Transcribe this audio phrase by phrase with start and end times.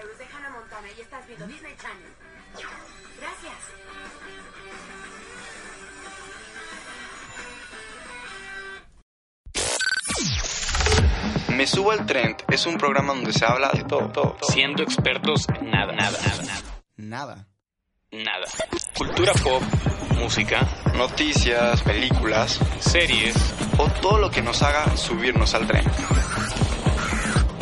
[0.00, 2.12] Cyrus de Hannah Montana y estás viendo Disney Channel.
[3.20, 3.54] Gracias.
[11.50, 14.50] Me subo al trend es un programa donde se habla de todo, todo, todo.
[14.50, 16.62] Siendo expertos en nada, nada, nada, nada.
[16.96, 17.46] Nada.
[18.12, 18.46] Nada.
[18.96, 19.62] Cultura pop,
[20.14, 23.36] música, Noticias, películas series.
[23.76, 25.84] o todo lo que nos haga subirnos al tren.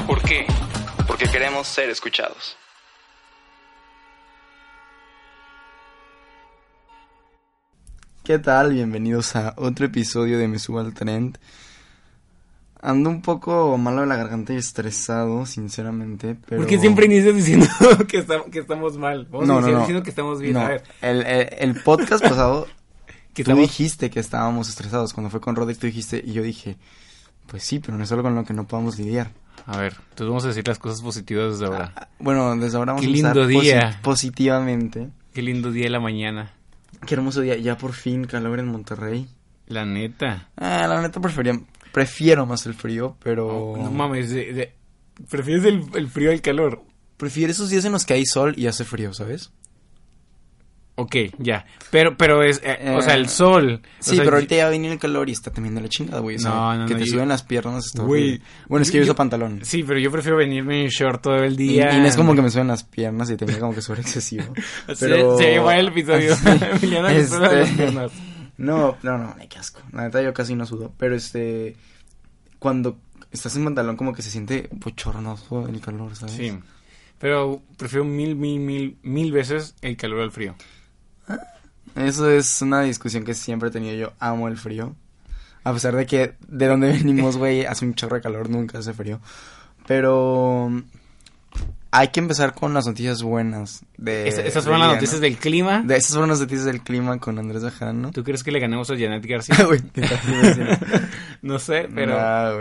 [0.06, 0.46] ¿Por qué?
[1.08, 2.56] Porque queremos ser escuchados.
[8.24, 8.72] ¿Qué tal?
[8.74, 11.38] Bienvenidos a otro episodio de Me Subo al Trend.
[12.80, 16.60] Ando un poco malo de la garganta y estresado, sinceramente, pero...
[16.60, 17.66] Porque siempre inicias diciendo
[18.08, 19.26] que, esta- que estamos mal.
[19.30, 19.78] Vamos No, a no, no.
[19.80, 20.54] diciendo que estamos bien.
[20.54, 22.66] No, A ver, el, el- el podcast pasado
[23.34, 23.62] que tú estamos...
[23.62, 25.12] dijiste que estábamos estresados.
[25.14, 26.76] Cuando fue con Roderick tú dijiste y yo dije,
[27.46, 29.32] pues sí, pero no es algo con lo que no podamos lidiar.
[29.68, 31.92] A ver, entonces vamos a decir las cosas positivas desde ahora.
[31.94, 34.00] Ah, Bueno, desde ahora vamos Qué a lindo posi- día.
[34.02, 35.10] positivamente.
[35.34, 36.52] Qué lindo día de la mañana.
[37.06, 37.56] Qué hermoso día.
[37.56, 39.28] Ya por fin calor en Monterrey.
[39.66, 40.48] La neta.
[40.56, 41.60] Ah, la neta prefería,
[41.92, 43.46] prefiero más el frío, pero...
[43.72, 44.74] Oh, No mames, de- de-
[45.28, 46.82] prefieres el, el frío al calor.
[47.18, 49.52] Prefiero esos días en los que hay sol y hace frío, ¿sabes?
[51.00, 51.64] Ok, ya.
[51.92, 53.82] Pero, pero es, eh, o sea, el Eh, sol.
[53.84, 56.18] o Sí, sea, pero ahorita ya venir el calor y está también de la chingada,
[56.18, 56.34] güey.
[56.34, 57.86] o sea, No, no, Que no, te yo- suben las piernas.
[57.86, 58.42] Está Güey.
[58.66, 59.60] Bueno, es que yo, uso pantalón.
[59.62, 61.96] Sí, pero yo prefiero venirme en short todo el día.
[61.96, 64.52] y no es como que me suben las piernas y tenía como que sobre excesivo.
[64.92, 65.38] Se- pero...
[65.38, 66.34] Se lleva el episodio.
[66.82, 68.08] Este.
[68.58, 69.80] No, no, no, qué asco.
[69.92, 70.92] La neta yo casi no sudo.
[70.98, 71.76] Pero este,
[72.58, 72.98] cuando
[73.30, 76.34] estás en pantalón como que se siente bochornoso el calor, ¿sabes?
[76.34, 76.58] Sí.
[77.20, 80.56] Pero prefiero mil, mil, mil, mil veces el calor al frío.
[81.96, 83.96] Eso es una discusión que siempre he tenido.
[83.96, 84.94] Yo amo el frío.
[85.64, 88.92] A pesar de que de donde venimos, güey, hace un chorro de calor, nunca hace
[88.92, 89.20] frío.
[89.86, 90.70] Pero
[91.90, 93.82] hay que empezar con las noticias buenas.
[93.96, 95.22] De, Es- esas fueron las noticias ¿no?
[95.22, 95.82] del clima.
[95.84, 98.10] De esas fueron las noticias del clima con Andrés Bajano.
[98.12, 99.56] ¿Tú crees que le ganemos a Janet García?
[99.66, 100.78] Güey, ¿qué tal te
[101.42, 102.16] no sé, pero...
[102.16, 102.52] Nah.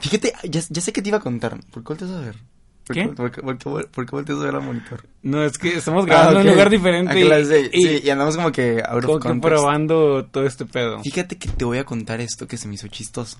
[0.00, 1.58] Fíjate, ya, ya sé que te iba a contar.
[1.70, 2.36] ¿Por qué volteas a ver?
[2.86, 3.08] ¿Por ¿Qué?
[3.08, 5.06] ¿Por qué, por qué, vol- por qué volteas a ver al monitor?
[5.22, 6.50] No, es que estamos grabando Ah, en ok.
[6.50, 9.54] un lugar diferente y, y sí, y andamos como que out of como que context.
[9.54, 11.02] probando todo este pedo.
[11.02, 13.38] Fíjate que te voy a contar esto que se me hizo chistoso.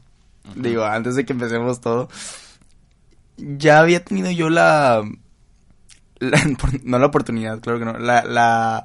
[0.54, 2.08] Digo, antes de que empecemos todo.
[3.36, 5.02] Ya había tenido yo la...
[6.84, 7.98] no la oportunidad, claro que no.
[7.98, 8.84] La, la,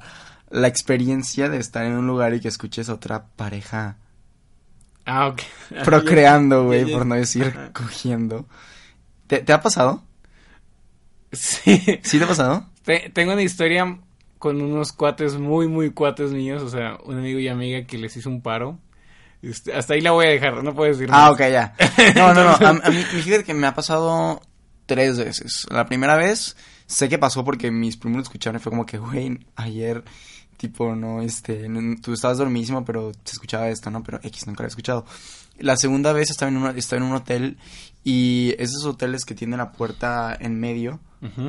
[0.50, 3.96] la experiencia de estar en un lugar y que escuches a otra pareja
[5.06, 5.40] Ah, ok.
[5.84, 8.46] procreando, güey, por no decir cogiendo.
[9.26, 10.02] ¿Te, ¿Te ha pasado?
[11.32, 12.00] Sí.
[12.02, 12.66] ¿Sí te ha pasado?
[12.84, 13.98] Te- tengo una historia
[14.38, 16.62] con unos cuates muy, muy cuates míos.
[16.62, 18.78] O sea, un amigo y amiga que les hizo un paro.
[19.42, 21.74] Este, hasta ahí la voy a dejar, no puedo decir Ah, ok, ya.
[22.16, 22.50] No, no, no.
[22.50, 24.42] A, a mí, fíjate que me ha pasado
[24.86, 25.66] tres veces.
[25.70, 28.98] La primera vez, sé que pasó porque mis primos lo escucharon y fue como que,
[28.98, 30.04] güey, ayer,
[30.58, 34.02] tipo, no, este, no- tú estabas dormidísimo, pero se escuchaba esto, ¿no?
[34.02, 35.06] Pero X nunca lo había escuchado.
[35.58, 37.56] La segunda vez estaba en, una, estaba en un hotel
[38.04, 41.00] y esos hoteles que tienen la puerta en medio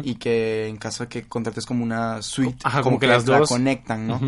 [0.03, 3.39] y que en caso de que contrates como una suite, Ajá, como que las la
[3.39, 3.49] dos.
[3.49, 4.19] conectan, ¿no?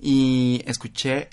[0.00, 1.28] Y escuché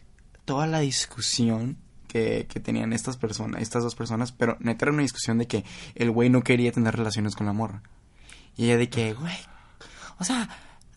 [0.45, 5.01] toda la discusión que, que tenían estas personas, estas dos personas, pero neta era una
[5.01, 7.81] discusión de que el güey no quería tener relaciones con la morra.
[8.55, 9.35] Y ella de que, güey,
[10.19, 10.47] o sea,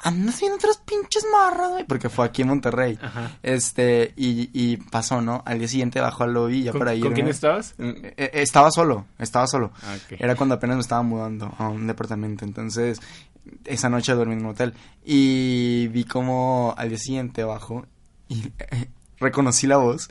[0.00, 2.98] andas viendo otras pinches morras, güey, porque fue aquí en Monterrey.
[3.02, 3.32] Ajá.
[3.42, 5.42] Este, y, y pasó, ¿no?
[5.44, 7.02] Al día siguiente bajó al lobby ya ¿Con, para ir.
[7.02, 7.74] con quién estabas?
[7.78, 9.72] Eh, eh, Estaba solo, estaba solo.
[9.82, 9.96] Ah.
[10.10, 12.44] Era cuando apenas me estaba mudando a un departamento.
[12.44, 13.00] Entonces,
[13.64, 14.74] esa noche dormí en un hotel.
[15.04, 17.86] Y vi como al día siguiente abajo
[18.28, 18.88] y eh,
[19.18, 20.10] reconocí la voz.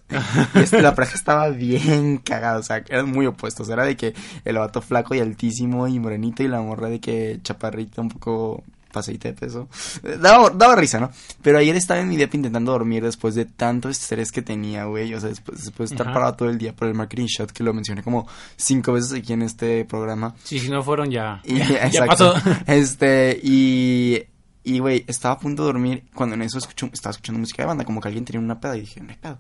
[0.56, 2.60] y este, la pareja estaba bien cagada.
[2.60, 3.70] O sea, eran muy opuestos.
[3.70, 7.40] Era de que el vato flaco y altísimo y morenito y la morra de que
[7.44, 8.64] chaparrita un poco
[8.98, 9.68] paseíta de peso.
[10.04, 11.12] Eh, Daba, daba risa, ¿no?
[11.42, 15.14] Pero ayer estaba en mi depa intentando dormir después de tanto estrés que tenía, güey.
[15.14, 16.14] O sea, después, después de estar Ajá.
[16.14, 19.34] parado todo el día por el marketing shot que lo mencioné como cinco veces aquí
[19.34, 20.34] en este programa.
[20.44, 21.42] Sí, si no fueron ya.
[21.46, 22.34] Y, ya exacto.
[22.34, 22.34] pasó.
[22.68, 24.24] Este, y,
[24.64, 27.68] y güey, estaba a punto de dormir cuando en eso escucho, estaba escuchando música de
[27.68, 29.38] banda, como que alguien tenía una peda y dije, no hay pedo.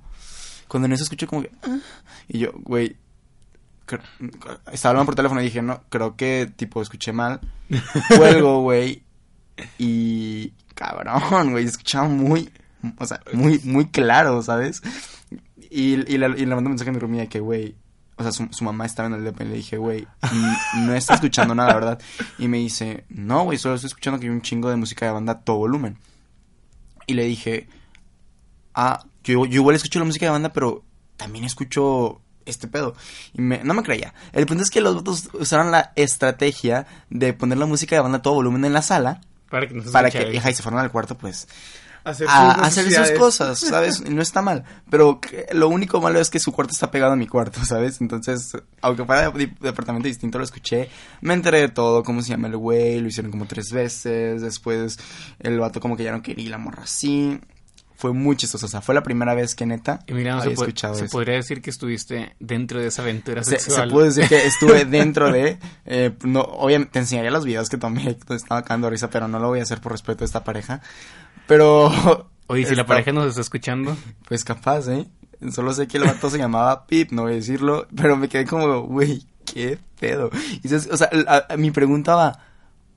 [0.67, 1.77] Cuando en eso escucho como que, "Ah",
[2.27, 2.95] y yo, güey,
[4.71, 7.39] estaba hablando por teléfono y dije, no, creo que, tipo, escuché mal.
[8.17, 9.01] Cuelgo, güey,
[9.77, 12.49] y, cabrón, güey, escuchaba muy,
[12.97, 14.81] o sea, muy, muy claro, ¿sabes?
[15.69, 17.75] Y, y, le, mandé un mensaje a mi de que, güey,
[18.17, 20.07] o sea, su, mamá estaba en el depa y le dije, güey,
[20.79, 22.01] no está escuchando nada, ¿verdad?
[22.39, 25.11] Y me dice, no, güey, solo estoy escuchando que hay un chingo de música de
[25.11, 25.97] banda a todo volumen.
[27.05, 27.67] Y le dije,
[28.73, 30.83] ah, yo, yo igual escucho la música de banda, pero
[31.15, 32.95] también escucho este pedo.
[33.33, 34.13] Y me, no me creía.
[34.33, 38.19] El punto es que los votos usaron la estrategia de poner la música de banda
[38.19, 39.21] a todo volumen en la sala.
[39.49, 41.47] Para que no Para que, ajá, y se fueran al cuarto, pues,
[42.03, 43.99] Hacer a sus hacer sus cosas, ¿sabes?
[44.09, 44.63] No está mal.
[44.89, 47.99] Pero que- lo único malo es que su cuarto está pegado a mi cuarto, ¿sabes?
[47.99, 50.87] Entonces, aunque fuera de, de departamento distinto, lo escuché.
[51.19, 54.41] Me enteré de todo, cómo se llama el güey, lo hicieron como tres veces.
[54.41, 54.97] Después,
[55.39, 57.41] el vato como que ya no quería y la morra así.
[57.97, 58.67] Fue muy chistoso.
[58.67, 61.11] O sea, fue la primera vez que neta Emiliano, se, había po- escuchado se eso.
[61.11, 63.89] podría decir que estuviste dentro de esa aventura Se, sexual.
[63.89, 65.57] se puede decir que estuve dentro de.
[65.85, 69.39] eh, no, obviamente, te enseñaría los videos que tomé, que estaba cagando risa, pero no
[69.39, 70.81] lo voy a hacer por respeto a esta pareja.
[71.47, 71.91] Pero.
[72.49, 73.97] Oye, si la pareja nos está escuchando,
[74.27, 75.05] Pues capaz, ¿eh?
[75.51, 78.45] Solo sé que el vato se llamaba Pip, no voy a decirlo, pero me quedé
[78.45, 80.29] como, güey, qué pedo.
[80.51, 82.39] Y entonces, o sea, a- a- mi pregunta va,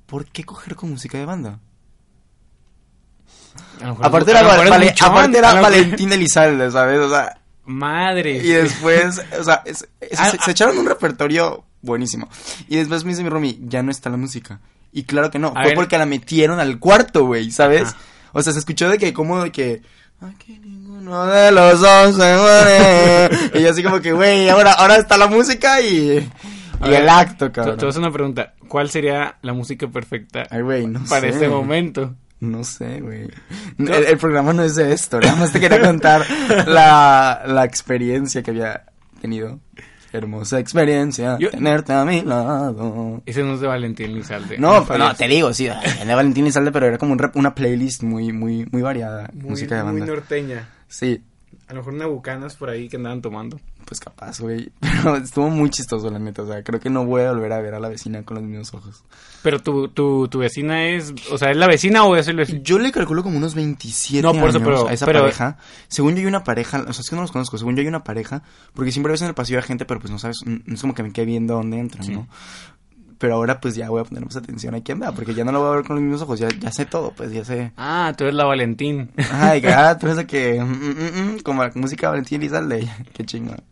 [0.06, 1.58] ¿por qué coger con música de banda?
[4.02, 6.98] Aparte era, Vale- aparte era Valentín Elizalde, ¿sabes?
[7.00, 8.36] O sea, Madre.
[8.36, 10.42] y después, o sea, es- es- Ah, se, ah.
[10.44, 12.28] se echaron un repertorio buenísimo.
[12.68, 14.60] Y después me dice mi Romy, ya no está la música.
[14.92, 15.74] Y claro que no, fue ver.
[15.74, 17.82] porque la metieron al cuarto, güey, ¿sabes?
[17.88, 17.96] Ajá.
[18.32, 19.82] O sea, se escuchó de que, como de que...
[20.20, 23.30] Aquí ninguno de los dos se muere.
[23.54, 26.28] y yo así como que, güey, ahora, ahora está la música y...
[26.80, 27.88] A Y ver, el acto, Te te voy a cabrón.
[27.90, 28.54] hacer una pregunta.
[28.68, 31.28] ¿Cuál sería la música perfecta Ay, güey, no para sé.
[31.30, 32.14] este momento?
[32.40, 33.28] No sé, güey.
[33.78, 35.20] El, el programa no es de esto.
[35.20, 36.24] Nada más te quería contar
[36.66, 38.84] la, la experiencia que había
[39.20, 39.60] tenido.
[40.12, 41.36] Hermosa experiencia.
[41.38, 43.22] Yo- tenerte a mi lado.
[43.26, 44.58] Ese no es de Valentín Lizalde.
[44.58, 45.06] No, falles.
[45.06, 45.68] no, te digo, sí.
[46.00, 49.30] El de Valentín Lizalde, pero era como un rap- una playlist muy, muy, muy variada.
[49.34, 50.14] Muy, música de muy banda.
[50.14, 50.68] norteña.
[50.88, 51.22] Sí,
[51.68, 53.60] A lo mejor una bucanas por ahí que andaban tomando.
[53.90, 54.70] Pues capaz, güey.
[54.80, 56.42] Pero estuvo muy chistoso, la neta.
[56.42, 58.44] O sea, creo que no voy a volver a ver a la vecina con los
[58.44, 59.02] mismos ojos.
[59.42, 61.12] Pero tu, tu, tu vecina es...
[61.32, 62.60] O sea, ¿es la vecina o es el vecino?
[62.62, 65.56] Yo le calculo como unos 27 No, por eso, años pero- a esa pero- pareja.
[65.88, 67.88] Según yo hay una pareja, o sea, es que no los conozco, según yo hay
[67.88, 68.44] una pareja,
[68.74, 70.94] porque siempre ves en el pasillo a gente, pero pues no sabes, no es como
[70.94, 72.12] que me quede viendo dónde entran, Sí.
[72.12, 72.28] ¿no?
[73.18, 75.52] Pero ahora pues ya voy a poner más atención a quién vea, porque ya no
[75.52, 77.70] lo voy a ver con los mismos ojos, ya, ya sé todo, pues ya sé.
[77.76, 79.10] Ah, tú eres la Valentín.
[79.30, 82.88] Ay, ah, tú eres de que, mm, mm, mm, como la música de Valentín Elizalde,
[83.12, 83.62] qué chingón.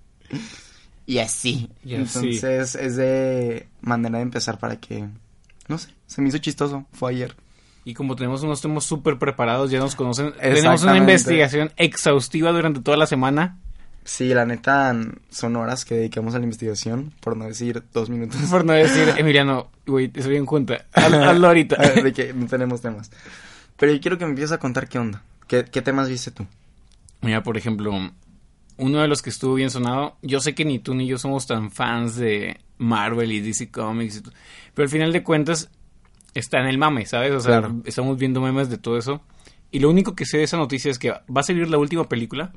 [1.06, 1.70] Y así.
[1.84, 2.18] Y así.
[2.18, 5.06] Entonces es de manera de empezar para que,
[5.68, 7.34] no sé, se me hizo chistoso, fue ayer.
[7.84, 10.34] Y como tenemos unos temas súper preparados, ya nos conocen.
[10.40, 13.58] Tenemos una investigación exhaustiva durante toda la semana.
[14.04, 14.94] Sí, la neta,
[15.30, 18.40] son horas que dedicamos a la investigación, por no decir dos minutos.
[18.50, 20.86] Por no decir, Emiliano, güey, estoy en junta.
[20.94, 21.76] Haz- Hazlo ahorita.
[22.02, 23.10] de que no tenemos temas.
[23.76, 25.22] Pero yo quiero que me empieces a contar qué onda.
[25.46, 26.46] ¿Qué, qué temas viste tú?
[27.22, 27.92] Mira, por ejemplo,
[28.78, 31.46] uno de los que estuvo bien sonado, yo sé que ni tú ni yo somos
[31.46, 34.22] tan fans de Marvel y DC Comics, y
[34.74, 35.70] pero al final de cuentas
[36.34, 37.32] está en el mame, ¿sabes?
[37.32, 37.76] O sea, Claro.
[37.84, 39.20] estamos viendo memes de todo eso.
[39.70, 42.08] Y lo único que sé de esa noticia es que va a salir la última
[42.08, 42.52] película.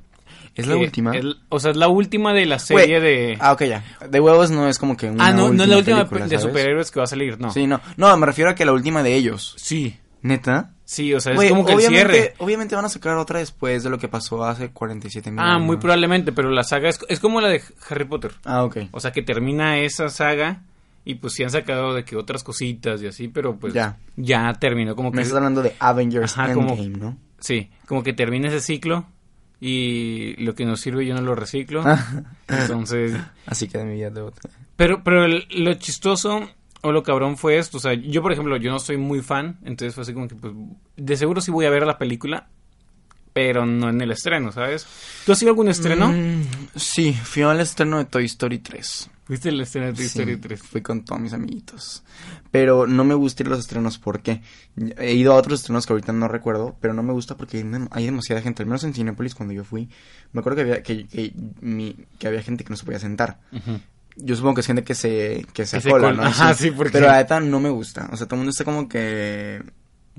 [0.56, 1.12] ¿Es la que última?
[1.50, 3.38] o sea, es la última de la serie de...
[3.40, 3.84] Ah, ok, ya.
[4.10, 6.38] De huevos no es como que una ah, no, no es la última película, de
[6.38, 6.44] ¿sabes?
[6.54, 7.52] superhéroes que va a salir, no.
[7.52, 7.82] Sí, no.
[7.98, 9.56] No, me refiero a que la última de ellos.
[9.58, 10.74] Sí, ¿Neta?
[10.92, 12.34] Sí, o sea, es Güey, como que el cierre.
[12.40, 15.78] obviamente van a sacar otra después de lo que pasó hace 47 mil Ah, muy
[15.78, 18.32] probablemente, pero la saga es, es como la de Harry Potter.
[18.44, 18.78] Ah, ok.
[18.92, 20.64] O sea, que termina esa saga
[21.06, 23.98] y pues sí han sacado de que otras cositas y así, pero pues Ya.
[24.18, 25.22] ya, terminó como Me que...
[25.24, 27.18] estás hablando de Avengers Ajá, como- Endgame, ¿no?
[27.40, 29.06] Sí, como que termina ese ciclo
[29.60, 31.84] y lo que nos sirve yo no lo reciclo.
[32.48, 33.14] Entonces,
[33.46, 34.50] Así que de mi vida de otra.
[34.76, 36.50] pero pero el- lo chistoso
[36.82, 39.60] o lo cabrón fue esto, o sea, yo por ejemplo, yo no soy muy fan,
[39.64, 40.54] entonces fue así como que pues
[40.98, 42.48] de seguro sí voy a ver la película,
[43.34, 44.86] pero no en el estreno, ¿sabes?
[45.26, 46.10] ¿Tú has ido a algún estreno?
[46.12, 46.42] Mm,
[46.76, 49.10] sí, fui al estreno de Toy Story 3.
[49.30, 50.62] ¿Viste el estreno de Toy Sí, Story 3?
[50.62, 52.04] Fui con todos mis amiguitos.
[52.52, 54.42] Pero no me gusta ir a los estrenos porque
[54.98, 57.64] he ido a otros estrenos que ahorita no recuerdo, pero no me gusta porque hay,
[57.64, 58.64] dem- hay demasiada gente.
[58.64, 59.88] Al menos en Cinepolis cuando yo fui,
[60.34, 63.40] me acuerdo que había, que, que, mi- que había gente que no se podía sentar.
[63.54, 63.80] Ujú.
[64.24, 66.24] Yo supongo que es gente que se, que se Que se acola, cola.
[66.24, 66.30] ¿no?
[66.30, 68.10] Ajá, sí, porque- Pero la neta no me gusta.
[68.12, 69.62] O sea, todo el mundo está como que...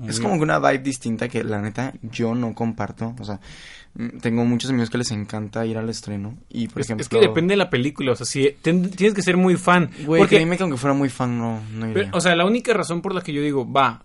[0.07, 3.15] Es como que una vibe distinta que la neta yo no comparto.
[3.19, 3.39] O sea,
[3.93, 6.35] mm, tengo muchos amigos que les encanta ir al estreno.
[6.49, 7.03] Y por Es, ejemplo...
[7.03, 9.91] es que depende de la película, o sea, si ten- tienes que ser muy fan.
[10.05, 12.05] Güey, porque, créeme que aunque fuera muy fan no, no iría.
[12.05, 14.03] pero, o sea, la única razón por la que yo digo, va,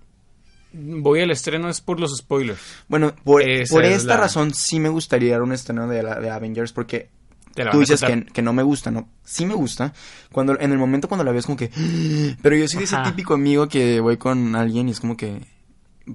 [0.74, 2.60] voy al estreno es por los spoilers.
[2.86, 6.20] Bueno, por, es esta la- razón sí me gustaría ir a un estreno de, la,
[6.20, 7.08] de Avengers porque
[7.70, 9.08] tú dices que, que no me gusta, ¿no?
[9.24, 9.92] Sí me gusta.
[10.32, 11.70] Cuando, en el momento cuando la ves como que...
[12.42, 13.10] Pero yo soy de ese Ajá.
[13.10, 15.40] típico amigo que voy con alguien y es como que...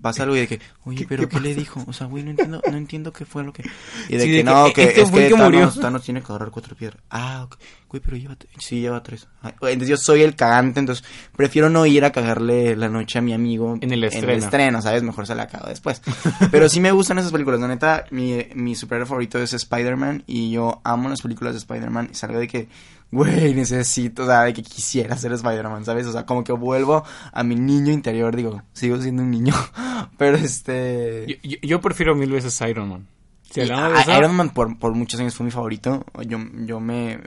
[0.02, 1.84] Pasa algo y de que, oye, pero ¿qué, le dijo?
[1.86, 3.62] O sea, güey, no entiendo, no entiendo qué fue lo que...
[4.10, 5.60] Y de Sí, que, de que, no, que este es que que murió.
[5.60, 7.00] Thanos, Thanos tiene que agarrar cuatro piedras.
[7.12, 7.58] Ah, ok.
[7.94, 9.28] Güey, pero lleva, sí, lleva tres.
[9.42, 13.20] Ay, güey, Entonces yo soy el cagante, entonces prefiero no ir a cagarle la noche
[13.20, 14.34] a mi amigo En el estreno.
[14.34, 15.04] estreno, ¿sabes?
[15.04, 16.02] Mejor se la cago después.
[16.52, 20.52] Pero sí me gustan esas películas, la neta, mi, mi superhéroe favorito es Spider-Man y
[20.52, 22.68] yo amo las películas de Spider-Man y salgo de que,
[23.12, 26.08] güey, necesito, o sea, de que quisiera ser Spider-Man, ¿sabes?
[26.08, 29.54] O sea, como que vuelvo a mi niño interior, digo, sigo siendo un niño,
[30.18, 31.26] pero este...
[31.28, 33.08] Yo, yo- yo prefiero mil veces Iron Man.
[33.53, 36.05] Si Y de Iron Man por, por muchos años fue mi favorito.
[36.25, 37.19] Yo, yo me...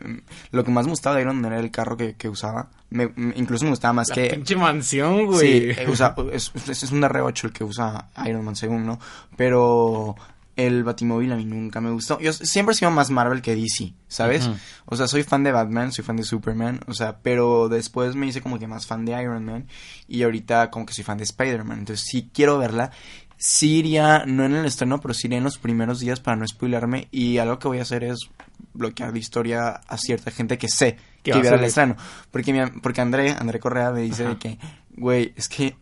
[0.51, 2.69] Lo que más me gustaba de Iron Man era el carro que, que usaba.
[2.91, 4.31] Me, me- incluso me gustaba más la que...
[4.31, 5.71] pinche mansión, güey.
[5.71, 8.99] eh, usa- es, es, es un R8 el que usa Iron Man según, ¿no?
[9.37, 10.17] Pero
[10.57, 12.19] el Batimóvil a mí nunca me gustó.
[12.19, 14.49] Yo siempre he sido más Marvel que DC, ¿sabes?
[14.87, 18.27] O sea, soy fan de Batman, soy fan de Superman, o sea, pero después me
[18.27, 19.67] hice como que más fan de Iron Man
[20.09, 21.81] y ahorita como que soy fan de Spider-Man.
[21.81, 22.91] Entonces sí quiero verla.
[23.37, 26.47] Sí iría, no en el estreno, pero sí iría en los primeros días para no
[26.47, 27.09] spoilarme.
[27.11, 28.31] Y algo que voy a hacer es
[28.73, 31.97] bloquear de historia a cierta gente que sé ¿Qué que va a el estreno.
[32.31, 34.33] Porque, mi, porque André, André Correa me dice Ajá.
[34.33, 34.59] de que,
[34.97, 35.77] güey, es que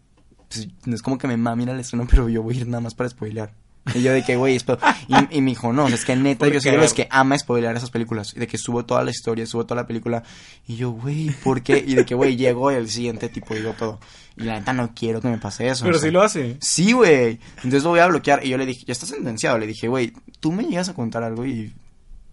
[0.48, 2.66] pues, no es como que me mami ir al estreno, pero yo voy a ir
[2.66, 3.52] nada más para spoilear.
[3.94, 6.72] Y yo de que, güey, y, y me dijo, no, es que neta, yo soy
[6.72, 8.32] de los que ama spoilear esas películas.
[8.34, 10.22] Y de que subo toda la historia, subo toda la película.
[10.66, 11.84] Y yo, güey, ¿por qué?
[11.86, 14.00] Y de que, güey, llego y el siguiente tipo digo todo.
[14.36, 15.84] Y la neta no quiero que me pase eso.
[15.84, 16.08] Pero o sea.
[16.08, 16.56] sí lo hace.
[16.60, 17.38] Sí, güey.
[17.56, 18.44] Entonces lo voy a bloquear.
[18.44, 19.58] Y yo le dije, ya está sentenciado.
[19.58, 21.72] Le dije, güey, tú me llegas a contar algo y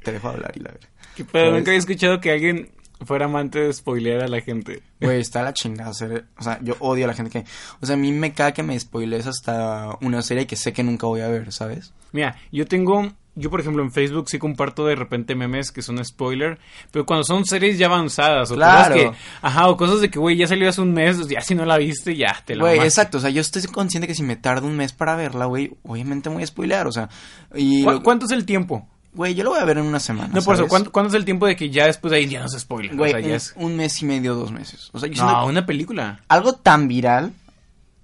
[0.03, 0.89] te dejo hablar y la verdad.
[1.15, 2.69] Qué pedo, nunca había escuchado que alguien
[3.05, 4.81] fuera amante de spoilear a la gente.
[4.99, 7.45] Güey, está la chingada hacer, o sea, yo odio a la gente que,
[7.81, 10.83] o sea, a mí me caga que me spoilees hasta una serie que sé que
[10.83, 11.93] nunca voy a ver, ¿sabes?
[12.11, 16.03] Mira, yo tengo, yo por ejemplo en Facebook sí comparto de repente memes que son
[16.05, 16.59] spoiler,
[16.91, 18.93] pero cuando son series ya avanzadas o Claro.
[18.95, 21.55] cosas que, ajá, o cosas de que güey ya salió hace un mes, ya si
[21.55, 24.23] no la viste ya te la Güey, exacto, o sea, yo estoy consciente que si
[24.23, 27.09] me tardo un mes para verla, güey, obviamente me voy a spoilear, o sea,
[27.55, 28.87] y, ¿Cu- lo- ¿Cuánto es el tiempo?
[29.13, 30.67] Güey, yo lo voy a ver en una semana, No, por eso.
[30.67, 32.95] ¿cuánto, cuánto es el tiempo de que ya después de ahí ya no se spoiler?
[32.95, 33.53] Güey, o sea, ya un, es...
[33.55, 36.21] un mes y medio, dos meses, o sea, yo No, una película.
[36.27, 37.33] algo tan viral,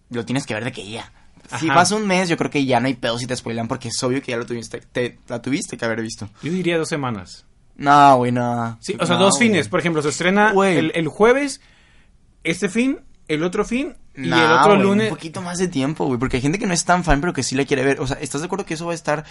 [0.10, 1.12] lo tienes que ver de que ya.
[1.60, 3.88] Si pasa un mes, yo creo que ya no hay pedo si te spoilan porque
[3.88, 6.30] es obvio que ya lo tuviste, te, la tuviste que haber visto.
[6.44, 7.46] Yo diría dos semanas.
[7.78, 8.78] No, güey, no.
[8.82, 9.48] Sí, o sea, No, dos güey.
[9.48, 9.70] fines.
[9.70, 11.62] Por ejemplo, se estrena el, el jueves,
[12.44, 13.00] este fin,
[13.30, 15.10] el otro fin y Nah, el otro lunes.
[15.10, 16.20] Un poquito más de tiempo, güey.
[16.20, 18.02] Porque hay gente que no es tan fan, pero que sí la quiere ver.
[18.02, 19.24] O sea, ¿estás de acuerdo que eso va a estar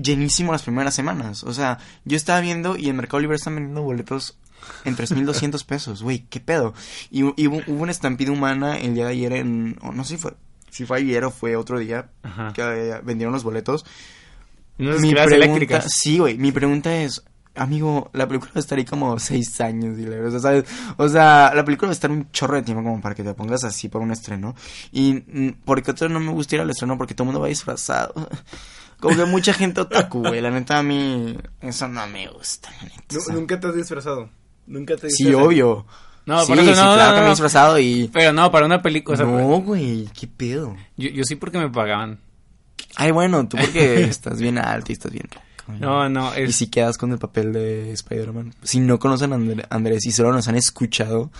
[0.00, 1.44] llenísimo las primeras semanas?
[1.44, 4.38] O sea, yo estaba viendo y en Mercado Libre están vendiendo boletos
[4.84, 6.02] en 3.200 pesos.
[6.02, 6.74] Güey, ¿qué pedo?
[7.10, 9.78] Y, y hubo, hubo una estampida humana el día de ayer en...
[9.82, 10.34] o no sé si fue,
[10.70, 12.52] si fue ayer o fue otro día Ajá.
[12.52, 13.84] que eh, vendieron los boletos.
[14.78, 15.86] Unas mi pregunta, eléctricas.
[15.92, 17.24] sí, güey, mi pregunta es,
[17.56, 20.40] amigo, la película va a estar ahí como seis años, y la verdad, o sea,
[20.40, 20.64] ¿sabes?
[20.96, 23.34] O sea, la película va a estar un chorro de tiempo como para que te
[23.34, 24.54] pongas así por un estreno.
[24.92, 26.96] Y, mm, ¿por qué otro no me gusta ir al estreno?
[26.96, 28.14] Porque todo el mundo va disfrazado.
[29.00, 32.88] Como que mucha gente otaku, güey, la neta a mí, eso no me gusta, la
[32.88, 33.16] neta.
[33.16, 33.34] o sea.
[33.34, 34.28] nunca te has disfrazado.
[34.66, 35.86] Nunca te sí, obvio.
[36.26, 37.30] No, sí, por eso sí, no, claro no, que me he no.
[37.30, 38.10] disfrazado y...
[38.12, 39.14] Pero no, para una película.
[39.14, 40.76] o sea, no, güey, qué pedo.
[40.96, 42.20] yo, yo sí porque me pagaban.
[42.96, 45.28] Ay, bueno, tú porque estás bien alto y estás bien.
[45.80, 46.56] No, no, Y es...
[46.56, 48.54] si quedas con el papel de Spider-Man.
[48.62, 51.30] Si no conocen a André- Andrés y solo nos han escuchado,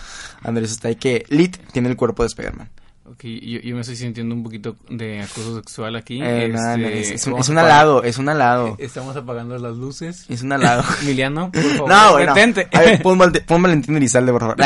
[0.43, 2.69] Andrés está ahí que Lit tiene el cuerpo de Spider-Man.
[3.11, 6.21] Ok, yo, yo me estoy sintiendo un poquito de acoso sexual aquí.
[6.21, 8.75] Eh, Este, nada, es, es un, es un a apagar- halago, es un halago.
[8.77, 10.25] Estamos apagando las luces.
[10.29, 10.83] Es un halago.
[11.01, 11.89] Emiliano, por favor.
[11.89, 12.31] no, güey, no.
[12.33, 14.57] A ver, pon, pon Valentín Elizalde, por favor.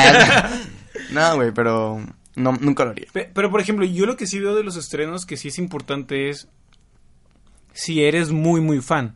[1.12, 2.02] no, güey, pero
[2.36, 3.08] no, nunca lo haría.
[3.14, 5.58] Pe- Pero, por ejemplo, yo lo que sí veo de los estrenos que sí es
[5.58, 6.50] importante es
[7.72, 9.16] si eres muy, muy fan.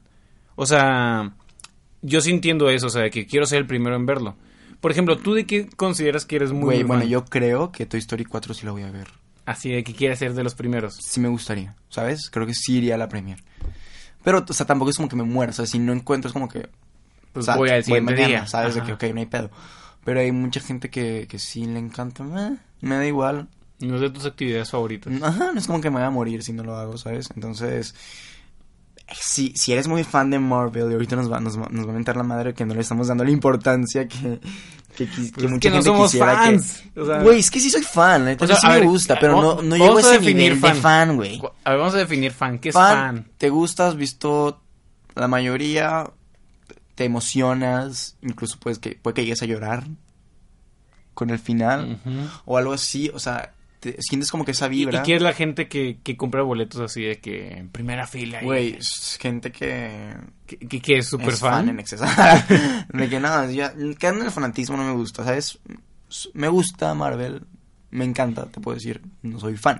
[0.56, 1.34] O sea,
[2.02, 4.36] yo sí entiendo eso, o sea, que quiero ser el primero en verlo.
[4.82, 8.00] Por ejemplo, ¿tú de qué consideras que eres muy, Güey, bueno, yo creo que Toy
[8.00, 9.08] Story 4 sí la voy a ver.
[9.46, 10.96] Así de que quieres ser de los primeros.
[10.96, 12.30] Sí me gustaría, ¿sabes?
[12.30, 13.44] Creo que sí iría a la premier.
[14.24, 16.34] Pero, o sea, tampoco es como que me muera, o sea, si no encuentro es
[16.34, 16.70] como que...
[17.32, 18.48] Pues o sea, voy al siguiente mañana, día.
[18.48, 18.76] ¿sabes?
[18.76, 18.98] De Ajá.
[18.98, 19.50] que, ok, no hay pedo.
[20.04, 22.24] Pero hay mucha gente que, que sí le encanta.
[22.24, 23.48] eh, me da igual.
[23.80, 25.14] No es de tus actividades favoritas.
[25.22, 27.30] Ajá, no es como que me voy a morir si no lo hago, ¿sabes?
[27.36, 27.94] Entonces,
[29.14, 31.94] si, si eres muy fan de Marvel y ahorita nos va, nos, nos va a
[31.94, 34.40] mentar la madre que no le estamos dando la importancia que,
[34.96, 36.84] que, que Pues es mucha que no gente somos quisiera fans.
[36.94, 37.00] que...
[37.02, 39.18] O sea- Güey, es que sí soy fan, la O sea, sí me ver, gusta,
[39.20, 40.74] pero no, no llego a ese definir nivel fan.
[40.76, 41.42] de fan, güey.
[41.64, 42.60] A ver, vamos a definir fan.
[42.60, 43.28] ¿Qué es Fan, fan?
[43.38, 43.88] ¿Te gusta?
[43.88, 44.62] ¿Has visto
[45.16, 46.10] la mayoría?
[46.96, 48.18] ¿Te emocionas?
[48.22, 49.84] Incluso puedes que, puede que llegues a llorar
[51.14, 52.00] con el final
[52.46, 53.54] o algo así, o sea,
[53.94, 55.00] te sientes como que esa ¿Y, vibra.
[55.00, 58.42] y quién es la gente que, que compra boletos así de que en primera fila?
[58.42, 58.78] y- Güey,
[59.20, 60.14] gente que
[60.46, 61.70] Que, que, que es súper fan.
[61.70, 62.06] en exceso.
[62.94, 65.60] de que no, ya, quedar en el fanatismo no me gusta, ¿sabes?
[66.34, 67.46] Me gusta Marvel,
[67.92, 69.80] me encanta, te puedo decir, no soy fan.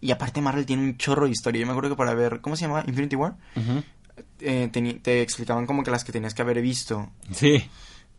[0.00, 1.60] Y aparte Marvel tiene un chorro de historia.
[1.60, 2.82] Yo me acuerdo que para ver, ¿cómo se llama?
[2.86, 3.36] Infinity War.
[4.40, 4.70] Eh,
[5.02, 7.10] te explicaban como que las que tenías que haber visto.
[7.32, 7.62] Sí.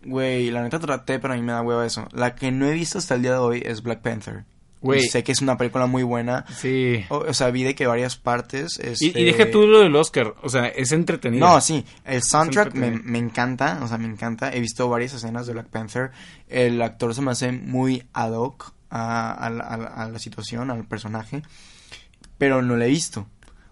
[0.04, 2.08] Güey, la neta traté, pero a mí me da hueva eso.
[2.12, 4.46] La que no he visto hasta el día de hoy es Black Panther.
[4.82, 5.04] Güey.
[5.04, 6.44] Sé que es una película muy buena.
[6.58, 7.06] Sí.
[7.10, 8.80] O, o sea, vi de que varias partes.
[8.84, 10.34] Y, este- y deja tú lo del Oscar.
[10.42, 11.48] O sea, es entretenido.
[11.48, 14.52] No, sí, el soundtrack me, me encanta, o sea, me encanta.
[14.54, 16.12] He visto varias escenas de Black Panther.
[16.50, 20.72] El actor se me hace muy ad hoc a, a la- a a la situación,
[20.72, 21.44] al personaje.
[22.38, 23.28] Pero no lo he visto,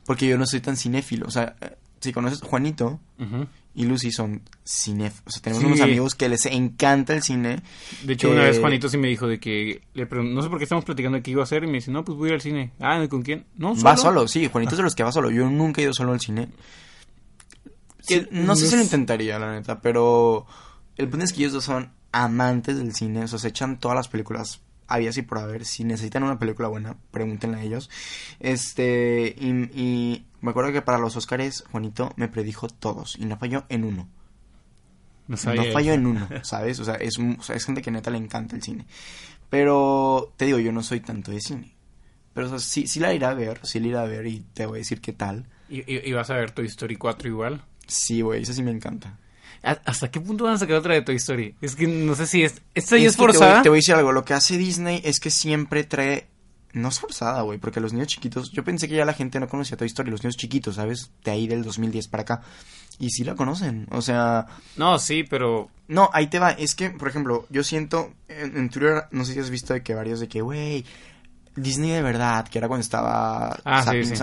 [0.06, 1.26] porque yo no soy tan cinéfilo.
[1.28, 3.48] O sea, eh, si conoces Juanito Ujú.
[3.80, 5.24] Y Lucy son cinéfilos.
[5.26, 5.68] O sea, tenemos Sí.
[5.68, 7.62] unos amigos que les encanta el cine.
[8.04, 9.82] De hecho, una vez Juanito sí me dijo de que...
[9.94, 11.64] Le no sé por qué estamos platicando de qué iba a hacer.
[11.64, 12.74] Y me dice, no, pues voy a ir al cine.
[12.82, 13.46] Ah, ¿con quién?
[13.56, 13.84] No, solo.
[13.86, 15.32] Va solo, sí, Juanito es de los que va solo.
[15.32, 16.50] Yo nunca he ido solo al cine.
[18.02, 20.46] Sí, no sé si lo intentaría, la neta, pero
[20.98, 23.96] el punto es que ellos dos son amantes del cine, o sea, se echan todas
[23.96, 25.64] las películas había y por haber.
[25.66, 27.90] Si necesitan una película buena, pregúntenle a ellos.
[28.40, 33.38] Este, y, y me acuerdo que para los Oscars, Juanito me predijo todos y no
[33.38, 34.08] falló en uno.
[35.28, 35.92] No, falló eso.
[35.94, 36.80] en uno, ¿sabes?
[36.80, 38.86] O sea, es, o sea, es gente que neta le encanta el cine.
[39.50, 41.76] Pero, te digo, yo no soy tanto de cine.
[42.34, 44.40] Pero, o sea, sí, sí la iré a ver, sí la iré a ver y
[44.54, 45.48] te voy a decir qué tal.
[45.70, 47.64] ¿Y, y- y vas a ver Toy Story 4 igual?
[47.88, 49.18] Sí, güey, esa sí me encanta.
[49.64, 51.56] ¿A- ¿Hasta qué punto van a sacar otra de Toy Story?
[51.62, 52.62] Es que no sé si es...
[52.76, 53.62] ¿Esta ya Es es que te voy- forzada?
[53.62, 56.28] Te voy, a decir algo, lo que hace Disney es que siempre trae...
[56.72, 58.52] No es forzada, güey, porque los niños chiquitos...
[58.52, 61.12] Yo pensé que ya la gente no conocía Toy Story, los niños chiquitos, ¿sabes?
[61.24, 62.42] De ahí del 2010 para acá.
[63.00, 64.46] Y sí la conocen, o sea...
[64.78, 65.70] No, sí, pero...
[65.88, 66.52] No, ahí te va.
[66.52, 69.82] Es que, por ejemplo, yo siento en, en Twitter, no sé si has visto de
[69.82, 70.86] que varios de que, güey,
[71.56, 74.16] Disney de verdad, que era cuando estaba Ah, sí, sí.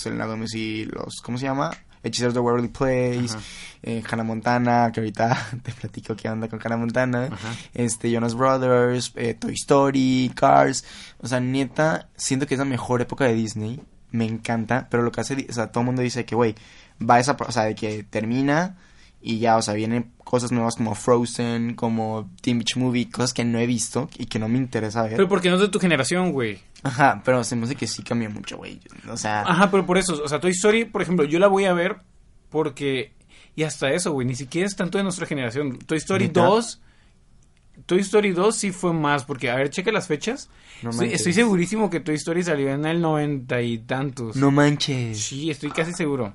[0.00, 1.70] Selena Gomez y los, ¿cómo se llama?
[2.02, 3.36] Hechiceros de Waverly Place,
[3.82, 7.54] eh, Hannah Montana, que ahorita te platico qué onda con Hannah Montana, Ajá.
[7.74, 10.84] este, Jonas Brothers, eh, Toy Story, Cars,
[11.18, 13.80] o sea, neta, siento que es la mejor época de Disney,
[14.10, 16.54] me encanta, pero lo que hace, o sea, todo el mundo dice que, güey,
[17.00, 18.76] va esa, o sea, de que termina
[19.20, 23.44] y ya, o sea, vienen cosas nuevas como Frozen, como Teen Beach Movie, cosas que
[23.44, 25.16] no he visto y que no me interesa ver.
[25.16, 26.58] Pero porque no es de tu generación, güey.
[26.82, 28.80] Ajá, pero se me hace que sí cambió mucho, güey.
[29.10, 31.66] O sea, Ajá, pero por eso, o sea, Toy Story, por ejemplo, yo la voy
[31.66, 31.98] a ver
[32.48, 33.12] porque...
[33.54, 35.78] Y hasta eso, güey, ni siquiera es tanto de nuestra generación.
[35.80, 36.44] Toy Story ¿Neta?
[36.46, 36.80] 2...
[37.84, 40.48] Toy Story 2 sí fue más, porque, a ver, checa las fechas.
[40.82, 41.20] No estoy, manches.
[41.20, 44.36] estoy segurísimo que Toy Story salió en el noventa y tantos.
[44.36, 45.20] no manches.
[45.20, 46.32] Sí, estoy casi seguro.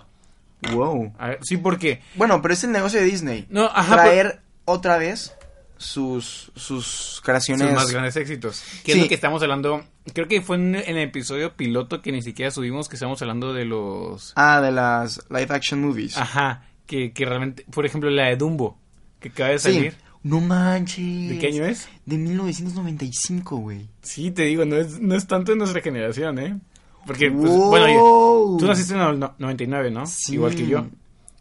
[0.72, 1.13] Wow.
[1.20, 2.02] A ver, sí, porque...
[2.15, 3.46] Bueno, pero es el negocio de Disney.
[3.50, 5.36] No, ajá, Traer otra vez
[5.78, 7.67] sus, sus creaciones.
[7.67, 8.63] Sus más grandes éxitos.
[8.84, 8.98] Que Sí.
[8.98, 9.84] es lo que estamos hablando.
[10.13, 13.54] Creo que fue en, en el episodio piloto que ni siquiera subimos, que estamos hablando
[13.54, 14.34] de los.
[14.36, 16.17] Ah, de las live action movies.
[16.17, 16.63] Ajá.
[16.88, 17.63] Que, que realmente.
[17.72, 18.80] Por ejemplo, la de Dumbo.
[19.20, 19.74] Que acaba de sí.
[19.74, 19.98] salir.
[20.24, 21.30] No manches.
[21.30, 21.88] ¿De qué año es?
[22.06, 23.88] De 1995, güey.
[24.02, 26.60] Sí, te digo, no es, no es tanto de nuestra generación, ¿eh?
[27.08, 27.70] Porque, pues, Wow.
[27.70, 30.06] bueno, yo- tú naciste en el no- 99, ¿no?
[30.06, 30.34] Sí.
[30.34, 30.86] Igual que yo.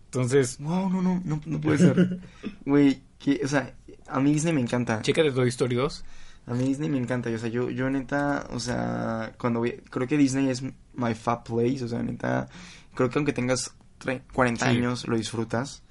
[0.06, 2.20] Entonces, Wow, no, no, no, no puede ser.
[2.64, 3.02] Güey,
[3.44, 3.74] o sea,
[4.08, 5.02] a mí Disney me encanta.
[5.02, 6.04] checa de Toy Story 2.
[6.46, 10.06] A mí Disney me encanta, o sea, yo, yo neta, o sea, cuando voy, creo
[10.06, 10.62] que Disney es
[10.94, 12.48] my fab place, o sea, neta,
[12.94, 14.76] creo que aunque tengas tre- 40 Sí.
[14.76, 15.82] años, lo disfrutas.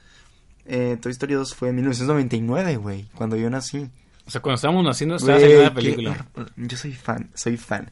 [0.65, 3.89] Eh, Toy Story 2 fue en 1999, güey, cuando yo nací.
[4.25, 6.25] O sea, cuando estábamos naciendo estaba saliendo la película.
[6.55, 7.91] Yo soy fan, soy fan.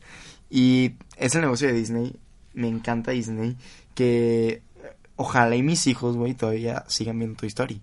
[0.50, 2.16] Y es el negocio de Disney,
[2.54, 3.56] me encanta Disney,
[3.96, 4.62] que eh,
[5.16, 7.82] ojalá y mis hijos, güey, todavía sigan viendo Toy Story.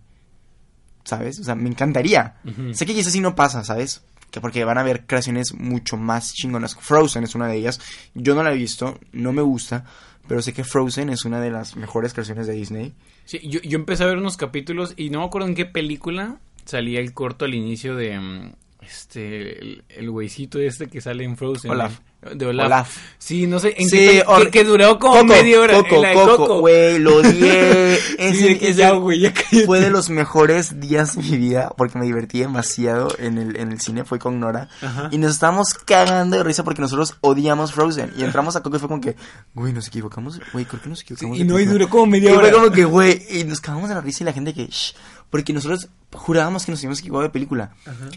[1.04, 1.40] ¿Sabes?
[1.40, 2.36] O sea, me encantaría.
[2.72, 4.02] Sé que quizás sí no pasa, ¿sabes?
[4.30, 6.76] Que porque van a haber creaciones mucho más chingonas.
[6.76, 7.80] Frozen es una de ellas.
[8.14, 9.84] Yo no la he visto, no me gusta,
[10.28, 12.92] pero sé que Frozen es una de las mejores creaciones de Disney.
[13.24, 16.38] Sí, yo, yo empecé a ver unos capítulos y no me acuerdo en qué película
[16.64, 21.36] salía el corto al inicio de mm, este el, el güeycito este que sale en
[21.36, 21.70] Frozen.
[21.70, 21.98] Olaf.
[22.34, 22.66] De Olaf.
[22.66, 22.96] Olaf.
[23.18, 25.74] Sí, no sé, en Sí, qué, or- que, que duró como Coco, media hora.
[25.74, 27.96] Coco, en la Coco, güey, lo odié.
[27.96, 28.14] Sí,
[28.58, 29.64] Ese- ya, güey, ya cállate.
[29.64, 33.72] fue de los mejores días de mi vida porque me divertí demasiado en el, en
[33.72, 34.68] el cine, fue con Nora.
[34.82, 35.08] Ajá.
[35.10, 38.12] Y nos estábamos cagando de risa porque nosotros odiamos Frozen.
[38.18, 39.16] Y entramos a Coco y fue como que,
[39.54, 41.36] güey, nos equivocamos, güey, creo que nos equivocamos.
[41.36, 41.72] y de no, y película".
[41.78, 42.52] duró como media Y fue hora.
[42.52, 44.94] como que, güey, y nos cagamos de la risa y la gente que, shh,
[45.30, 47.72] porque nosotros jurábamos que nos habíamos equivocado de película.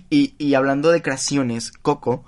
[0.09, 2.25] Y, y hablando de creaciones, Coco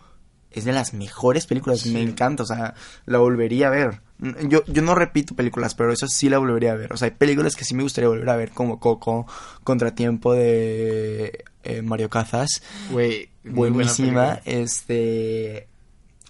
[0.55, 2.73] es de las mejores películas, me encanta, o sea,
[3.05, 4.01] la volvería a ver.
[4.47, 6.93] Yo, yo no repito películas, pero eso sí la volvería a ver.
[6.93, 9.27] O sea, hay películas que sí me gustaría volver a ver, como Coco,
[9.65, 12.63] Contratiempo de eh, Mario Casas.
[12.89, 14.39] Güey, buena Buenísima.
[14.45, 15.67] Este.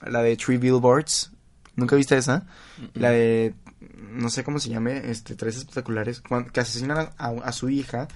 [0.03, 1.31] La de Three Billboards.
[1.75, 2.47] ¿Nunca viste esa?
[2.95, 3.53] La de.
[4.09, 5.11] No sé cómo se llame.
[5.11, 6.23] Este, Tres Espectaculares.
[6.51, 8.07] que asesinan a, a su hija.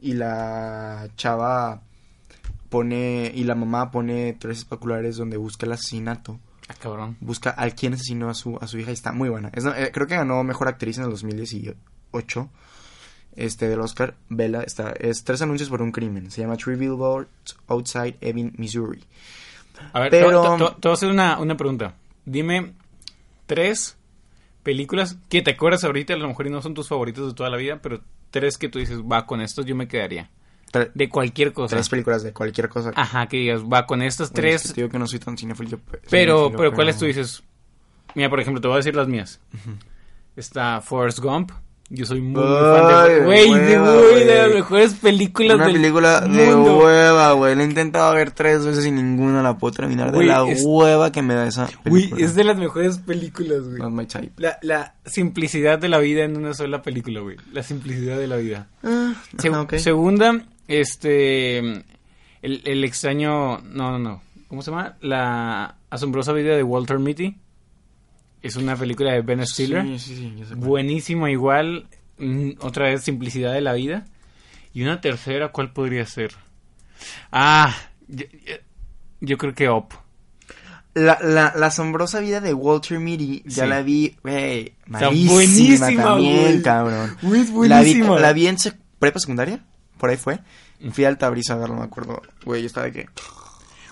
[0.00, 1.82] Y la chava
[2.72, 3.30] pone.
[3.32, 6.40] Y la mamá pone Tres Espectaculares donde busca el asesinato.
[6.68, 7.16] Ah, cabrón.
[7.20, 9.50] Busca al quien asesinó a su, a su hija y está muy buena.
[9.54, 12.48] Es- eh, creo que ganó mejor actriz en el 2010 y 2008
[13.34, 16.30] este del Oscar, vela, está, es tres anuncios por un crimen.
[16.30, 19.02] Se llama Three Billboards Outside Ebbing, Missouri.
[19.94, 21.94] A ver, Pero- te, te- te- te voy a hacer una, una pregunta.
[22.26, 22.72] Dime
[23.46, 23.96] tres
[24.62, 27.48] películas que te acuerdas ahorita, a lo mejor y no son tus favoritos de toda
[27.50, 30.30] la vida, pero tres que tú dices, va, con estos yo me quedaría.
[30.94, 31.76] De cualquier cosa.
[31.76, 32.92] tres películas de cualquier cosa.
[32.94, 34.54] Ajá, que digas, va, con estas Bueno, tres.
[34.64, 35.68] es que te digo que no soy tan cinéfilo.
[35.70, 35.78] yo-
[36.10, 37.42] pero, cinéfilo, pero, ¿cuáles tú dices?
[38.14, 39.40] Mira, por ejemplo, te voy a decir las mías.
[40.36, 41.50] Está Forrest Gump.
[41.94, 43.20] Yo soy muy, fan de...
[43.22, 46.78] Güey, de, güey, de las mejores películas Una del película de mundo.
[46.78, 47.54] hueva, güey.
[47.54, 50.62] La he intentado ver tres veces y ninguna la puedo terminar de Güey, la es-
[50.64, 54.06] hueva que me da esa Güey, es de las mejores películas, güey.
[54.38, 57.36] La, la simplicidad de la vida en una sola película, güey.
[57.52, 58.68] La simplicidad de la vida.
[58.82, 59.74] Ah, Se- ajá, ok.
[59.74, 61.58] Segunda, este.
[61.58, 63.58] El, el extraño.
[63.60, 64.22] No, no, no.
[64.48, 64.96] ¿Cómo se llama?
[65.00, 67.36] La asombrosa vida de Walter Mitty.
[68.42, 69.82] Es una película de Ben Stiller.
[69.84, 70.54] Sí, sí, sí, sé.
[70.56, 71.86] Buenísima, igual.
[72.18, 74.04] Mm, Otra vez, simplicidad de la vida.
[74.74, 76.32] Y una tercera, ¿cuál podría ser?
[77.30, 77.74] Ah,
[79.20, 79.92] yo, creo que Op.
[80.94, 83.68] La, la, la asombrosa vida de Walter Mitty, ya Sí.
[83.70, 87.16] la vi, güey, malísima buenísima, también, cabrón.
[87.22, 88.18] La vi, buenísima.
[88.20, 89.64] la vi en sec- prepa secundaria,
[90.02, 90.40] por ahí fue.
[90.90, 92.20] Fui a Altabrisa a verlo, me acuerdo.
[92.44, 93.08] Güey, yo estaba de que...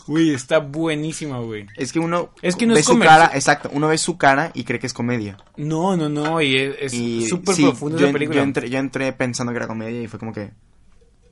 [0.09, 1.68] Uy, está buenísima, güey.
[1.77, 4.51] Es que uno Es que no ve es su cara, exacto, uno ve su cara
[4.53, 5.37] y cree que es comedia.
[5.57, 6.42] No, no, no.
[6.42, 6.90] Y es
[7.29, 8.38] súper sí, profunda esa película.
[8.38, 10.51] Yo entré, yo entré pensando que era comedia y fue como que...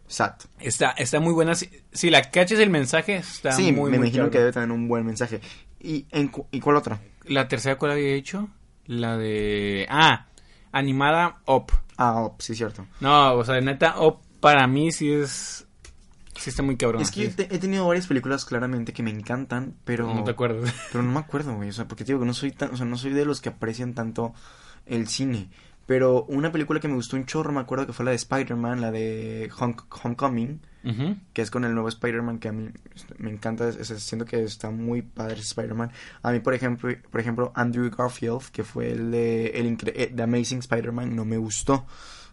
[0.06, 0.34] Sad.
[0.60, 1.56] Está, está muy buena.
[1.56, 4.30] Si, si la cachas el mensaje, está sí, muy, me muy imagino claro.
[4.30, 5.40] que debe tener un buen mensaje.
[5.80, 7.00] ¿Y, en, ¿y cuál otra?
[7.24, 8.48] La tercera, ¿cuál había hecho?
[8.86, 9.88] La de...
[9.90, 10.28] Ah,
[10.70, 11.72] animada Op.
[11.96, 12.86] Ah, oh, sí, cierto.
[13.00, 15.64] No, o sea, neta, Op para mí sí es...
[16.36, 17.02] Sí está muy cabrón.
[17.02, 17.36] es que sí.
[17.36, 20.14] te- he tenido varias películas claramente que me encantan, pero...
[20.14, 20.72] No te acuerdas.
[20.92, 21.70] Pero no me acuerdo, güey.
[21.70, 23.40] O sea, porque te digo que no soy tan, o sea, no soy de los
[23.40, 24.34] que aprecian tanto
[24.86, 25.50] el cine.
[25.86, 28.80] Pero una película que me gustó un chorro, me acuerdo que fue la de Spider-Man,
[28.80, 30.60] la de Home- Homecoming,
[31.32, 34.70] que es con el nuevo Spider-Man que a mí este, me encanta, siento que está
[34.70, 35.90] muy padre Spider-Man.
[36.22, 40.12] A mí, por ejemplo, por ejemplo, Andrew Garfield, que fue el de el incre- eh,
[40.14, 41.86] The Amazing Spider-Man, no me gustó.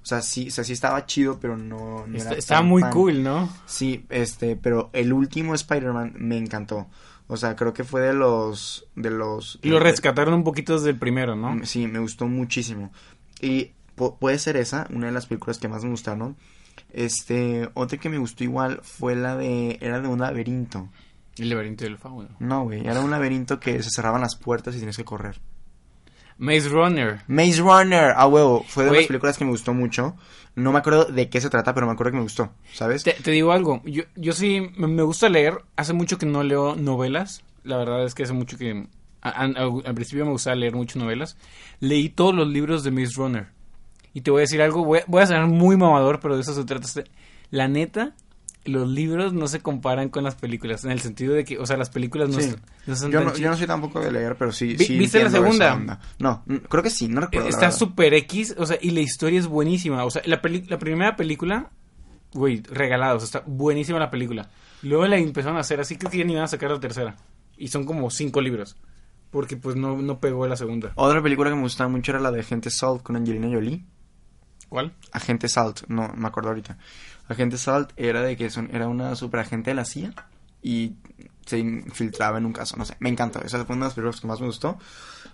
[0.06, 2.68] O sea, sí, o sea, sí estaba chido, pero no, no Está, era está tan
[2.68, 2.92] muy fan.
[2.92, 3.50] cool, ¿no?
[3.66, 6.86] Sí, este, pero el último Spider-Man me encantó.
[7.26, 10.92] O sea, creo que fue de los de los Lo de- rescataron un poquito desde
[10.92, 11.66] el primero, ¿no?
[11.66, 12.92] Sí, me gustó muchísimo.
[13.42, 16.38] Y pu- puede ser esa, una de las películas que más me gustaron.
[16.94, 20.88] Este, otra que me gustó igual fue la de era de un laberinto.
[21.38, 22.30] El laberinto del fauno.
[22.40, 25.42] No, güey, era un laberinto que se cerraban las puertas y tienes que correr.
[26.38, 27.22] Maze Runner.
[27.28, 30.16] Maze Runner, a huevo, fue de las películas que me gustó mucho.
[30.56, 33.04] No me acuerdo de qué se trata, pero me acuerdo que me gustó, ¿sabes?
[33.04, 36.76] Te, te digo algo, yo, yo sí me gusta leer, hace mucho que no leo
[36.76, 38.88] novelas, la verdad es que hace mucho que,
[39.22, 41.38] a- a- al principio me gustaba leer mucho novelas,
[41.82, 43.48] leí todos los libros de Maze Runner,
[44.14, 46.42] y te voy a decir algo, voy, a- voy a ser muy mamador, pero de
[46.42, 46.88] eso se trata,
[47.52, 48.14] la neta,
[48.66, 51.78] los libros no se comparan con las películas, en el sentido de que, o sea,
[51.78, 52.50] las películas no, Sí.
[52.52, 54.76] son- no son Yo tan no, yo no soy tampoco de leer, pero sí.
[54.76, 56.00] Vi- sí ¿viste la segunda?
[56.20, 57.46] No, creo que sí, no recuerdo.
[57.48, 60.04] la Está super X, o sea, y la historia es buenísima.
[60.04, 61.70] O sea, la, peli- la primera película,
[62.34, 64.50] güey, regalada, o sea, está buenísima la película.
[64.82, 67.16] Luego la empezaron a hacer así, creo que ya ni iban a sacar la tercera.
[67.58, 68.76] Y son como cinco libros.
[69.32, 70.92] Porque pues no, no pegó la segunda.
[70.96, 73.84] Otra película que me gustaba mucho era la de Agente Salt con Angelina Jolie.
[74.70, 74.94] ¿Cuál?
[75.12, 76.78] Agente Salt, no me acuerdo ahorita.
[77.28, 80.14] Agente Salt era de que son, era una superagente de la CIA
[80.62, 80.94] y
[81.46, 84.22] se infiltraba en un caso, no sé, me encantó, esa fue una de las películas
[84.22, 84.78] que más me gustó.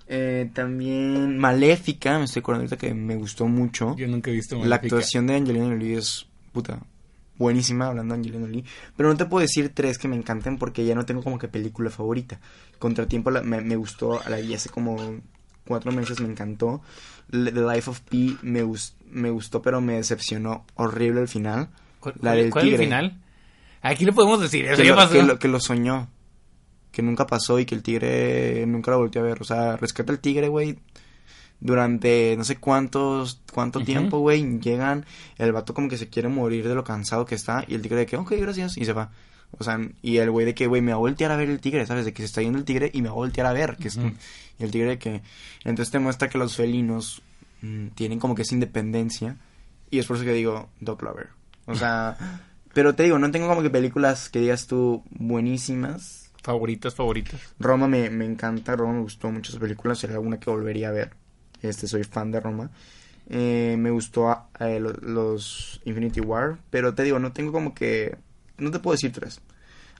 [0.08, 3.96] Eh, también Maléfica, me estoy acordando ahorita que me gustó mucho.
[3.98, 4.96] Yo nunca he visto La Maléfica.
[4.98, 6.80] actuación de Angelina Jolie es puta
[7.38, 8.66] buenísima hablando de Angelina Jolie,
[8.98, 11.48] pero no te puedo decir tres que me encanten porque ya no tengo como que
[11.48, 12.40] película favorita.
[12.78, 15.22] Contratiempo la- me, me gustó, la vi hace como
[15.66, 16.82] cuatro meses, me encantó.
[17.32, 18.64] The Life of Pi me,
[19.10, 21.70] me gustó, pero me decepcionó horrible al final.
[22.00, 22.86] ¿Cuál, La del cuál es el tigre.
[22.86, 23.22] final?
[23.82, 25.14] Aquí lo podemos decir, eso Que ya lo, pasó.
[25.14, 26.10] que, lo, que lo soñó.
[26.92, 29.42] Que nunca pasó y que el tigre nunca lo volvió a ver.
[29.42, 30.78] O sea, rescata al tigre, güey.
[31.60, 34.60] Durante no sé cuántos, cuánto tiempo, güey.
[34.60, 35.06] Llegan,
[35.38, 37.64] el vato como que se quiere morir de lo cansado que está.
[37.68, 38.78] Y el tigre de que, ok, gracias.
[38.78, 39.12] Y se va.
[39.58, 41.60] O sea, y el güey de que, güey, me va a voltear a ver el
[41.60, 42.06] tigre, ¿sabes?
[42.06, 43.78] De que se está yendo el tigre y me va a voltear a ver.
[43.78, 45.22] Que es- y el tigre de que...
[45.64, 47.22] Entonces te muestra que los felinos
[47.62, 49.38] mm, tienen como que esa independencia.
[49.90, 51.30] Y es por eso que digo Dog Lover.
[51.66, 52.18] O sea...
[52.74, 56.32] pero te digo, no tengo como que películas que digas tú buenísimas.
[56.44, 57.40] Favoritas, favoritas.
[57.60, 60.92] Roma me, me encanta, Roma me gustó mucho esa película, sería alguna que volvería a
[60.92, 61.12] ver.
[61.62, 62.72] Este, soy fan de Roma.
[63.30, 68.18] Eh, me gustó eh, lo- los Infinity War, pero te digo, no tengo como que...
[68.62, 69.42] No te puedo decir tres.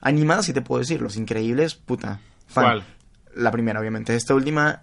[0.00, 2.20] Animadas sí te puedo decir, Los Increíbles, puta.
[2.46, 2.64] Fan.
[2.64, 2.84] ¿Cuál?
[3.36, 4.14] La primera, obviamente.
[4.14, 4.82] Esta última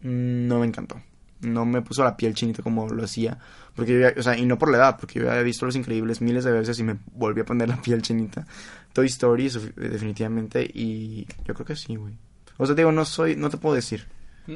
[0.00, 1.00] mm, no me encantó.
[1.40, 3.36] no me puso la piel chinita como lo hacía.
[3.74, 5.74] Porque yo ya- o sea, y no por la edad, porque yo había visto Los
[5.74, 8.46] Increíbles miles de veces y me volví a poner la piel chinita.
[8.92, 12.14] Toy Story, su- definitivamente, y yo creo que sí, güey.
[12.58, 14.06] O sea, te digo, no soy, no te puedo decir.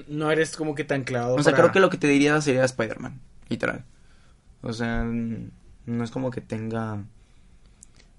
[0.09, 1.35] No eres como que tan clavado.
[1.35, 3.85] O sea, para- creo que lo que te diría sería Spider-Man, literal.
[4.63, 7.03] O sea, no es como que tenga...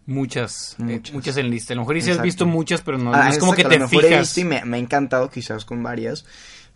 [0.08, 1.14] Muchas, eh, Muchas.
[1.14, 1.38] muchas.
[1.38, 1.74] en lista.
[1.74, 3.76] A lo mejor sí has visto muchas, pero no, Ah, no es como que exacto,
[3.76, 4.22] a te lo mejor he fijas.
[4.36, 6.26] visto y me, me ha encantado quizás con varias,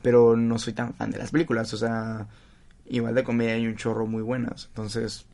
[0.01, 2.27] pero no soy tan fan de las películas, o sea,
[2.89, 5.25] igual de comedia hay un chorro muy buenas, entonces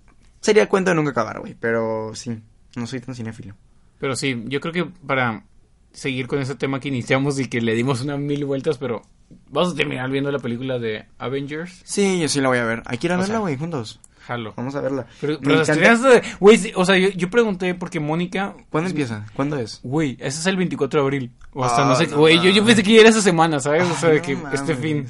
[0.41, 2.39] sería cuento de nunca acabar, güey, pero sí,
[2.75, 3.55] no soy tan cinéfilo.
[3.99, 5.43] Pero sí, yo creo que para
[5.91, 9.01] seguir con ese tema que iniciamos y que le dimos unas mil vueltas, pero
[9.49, 11.81] vamos a terminar viendo la película de Avengers.
[11.83, 13.99] Sí, yo sí la voy a ver, hay que ir a O verla, güey, juntos,
[14.27, 14.53] Jalo.
[14.57, 15.05] vamos a verla.
[15.21, 18.55] Pero, Me pero la encanta- estrenaste de- Güey, o sea, yo, yo pregunté porque Mónica...
[18.69, 19.25] ¿Cuándo empieza?
[19.33, 19.79] ¿Cuándo es?
[19.83, 21.31] Güey, ese es el 24 de abril.
[21.53, 22.07] O hasta Ah, no sé...
[22.07, 23.83] no Güey, yo, yo pensé que era esa semana, ¿sabes?
[23.89, 25.07] O sea, Ay, de que no este fin.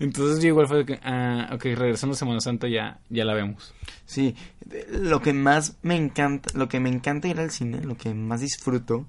[0.00, 1.00] Entonces yo igual fue de que...
[1.02, 3.74] Ah, ok, regresando a Semana Santa ya, ya la vemos.
[4.04, 4.36] Sí,
[4.92, 8.40] lo que más me encanta, lo que me encanta ir al cine, lo que más
[8.40, 9.06] disfruto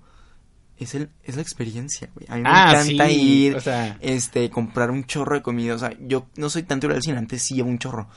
[0.78, 2.26] es el es la experiencia, güey.
[2.30, 5.76] A mí me Ah, encanta sí, ir, o sea- este, comprar un chorro de comida,
[5.76, 8.08] o sea, yo no soy tanto ir al cine, antes sí iba un chorro.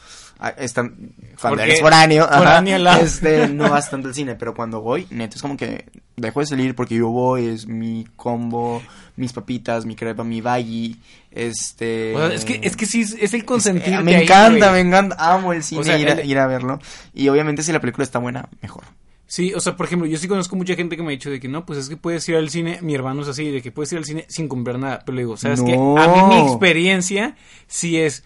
[0.44, 4.80] Ah, están, cuando eres foráneo, ajá, la- este, no vas tanto al cine, pero cuando
[4.80, 5.84] voy, neto, es como que
[6.16, 8.82] dejo de salir porque yo voy, es mi combo,
[9.14, 10.96] mis papitas, mi crepa, mi baggy,
[11.30, 12.14] este...
[12.16, 13.94] O sea, es que, es que sí, es- el consentir.
[13.94, 16.46] Eh, me encanta, me encanta, amo el cine, O sea, ir, a, el- ir a
[16.48, 16.80] verlo.
[17.14, 18.82] Y obviamente si la película está buena, mejor.
[19.26, 21.38] Sí, o sea, por ejemplo, yo sí conozco mucha gente que me ha dicho de
[21.40, 23.70] que no, pues es que puedes ir al cine, mi hermano es así, de que
[23.72, 25.02] puedes ir al cine sin comprar nada.
[25.06, 25.66] Pero le digo, ¿sabes No.
[25.66, 25.74] qué?
[25.74, 28.24] A mí mi experiencia sí es,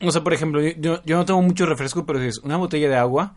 [0.00, 2.88] o sea, por ejemplo, yo- yo, no tomo mucho refresco, pero si es una botella
[2.88, 3.34] de agua,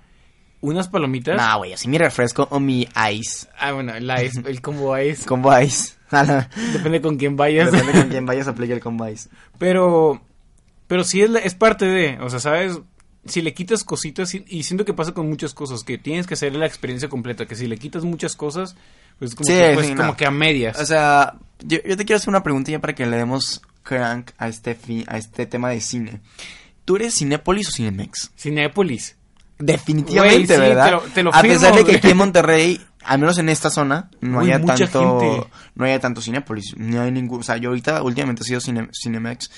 [0.62, 1.38] unas palomitas.
[1.38, 3.47] No, güey, así mi refresco o mi ice.
[3.60, 5.93] Ah, bueno, la es, el combo es, Combo ice.
[6.74, 7.71] depende con quién vayas.
[7.71, 9.30] Depende con quién vayas a aplicar el combo ice.
[9.58, 10.21] Pero,
[10.88, 12.80] pero sí es, la- es parte de, o sea, ¿sabes?
[13.26, 16.34] Si le quitas cositas, y, y siento que pasa con muchas cosas, que tienes que
[16.34, 18.76] hacer la experiencia completa, que si le quitas muchas cosas,
[19.19, 20.17] pues como, Sí, que, pues, sí, como no.
[20.17, 20.80] que a medias.
[20.80, 24.32] O sea, yo, yo te quiero hacer una pregunta ya para que le demos crank
[24.38, 26.22] a este, fi- a este tema de cine.
[26.86, 28.32] ¿Tú eres Cinépolis o Cinemex?
[28.38, 29.15] Cinépolis.
[29.60, 30.86] Definitivamente, sí, ¿verdad?
[30.86, 33.48] te lo- te lo a firmo, pesar de que aquí en Monterrey, al menos en
[33.50, 35.50] esta zona, no Güey, haya tanto, gente.
[35.76, 38.89] no haya tanto Cinépolis, no hay ningún, o sea, yo ahorita últimamente he sido Cine-
[38.91, 39.52] Cinemex,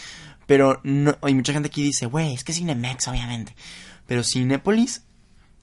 [0.45, 3.55] pero no, hay mucha gente aquí dice, güey, es que Cinemex, obviamente,
[4.05, 5.03] pero Cinépolis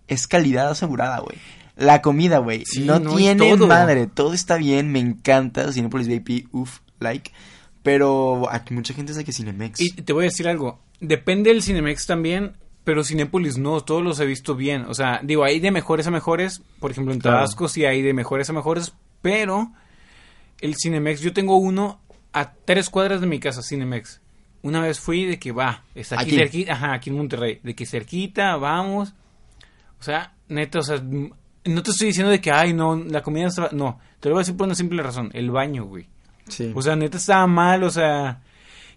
[0.09, 1.37] es calidad asegurada, güey.
[1.77, 3.67] La comida, güey, Sí, no, tiene todo.
[3.67, 7.31] madre, todo está bien, me encanta Cinépolis VIP, uff, like,
[7.83, 9.81] pero aquí mucha gente dice que Cinemex.
[9.81, 10.81] Y te voy a decir algo.
[11.01, 14.83] Depende del Cinemex también, pero Cinépolis no, todos los he visto bien.
[14.89, 16.63] O sea, digo, hay de mejores a mejores.
[16.79, 17.39] Por ejemplo, en Claro.
[17.39, 19.73] Tabasco sí hay de mejores a mejores, pero
[20.61, 22.01] el Cinemex, yo tengo uno
[22.33, 24.21] a tres cuadras de mi casa, Cinemex.
[24.63, 26.37] Una vez fui de que va, está aquí, Aquí.
[26.39, 29.15] cerquita, ajá, aquí en Monterrey, de que cerquita, vamos.
[29.99, 33.47] O sea, neta, o sea, no te estoy diciendo de que, ay, no, la comida
[33.47, 33.71] está...
[33.73, 36.07] No, te lo voy a decir por una simple razón, el baño, güey.
[36.51, 36.73] Sí.
[36.75, 38.41] O sea, neta estaba mal, o sea.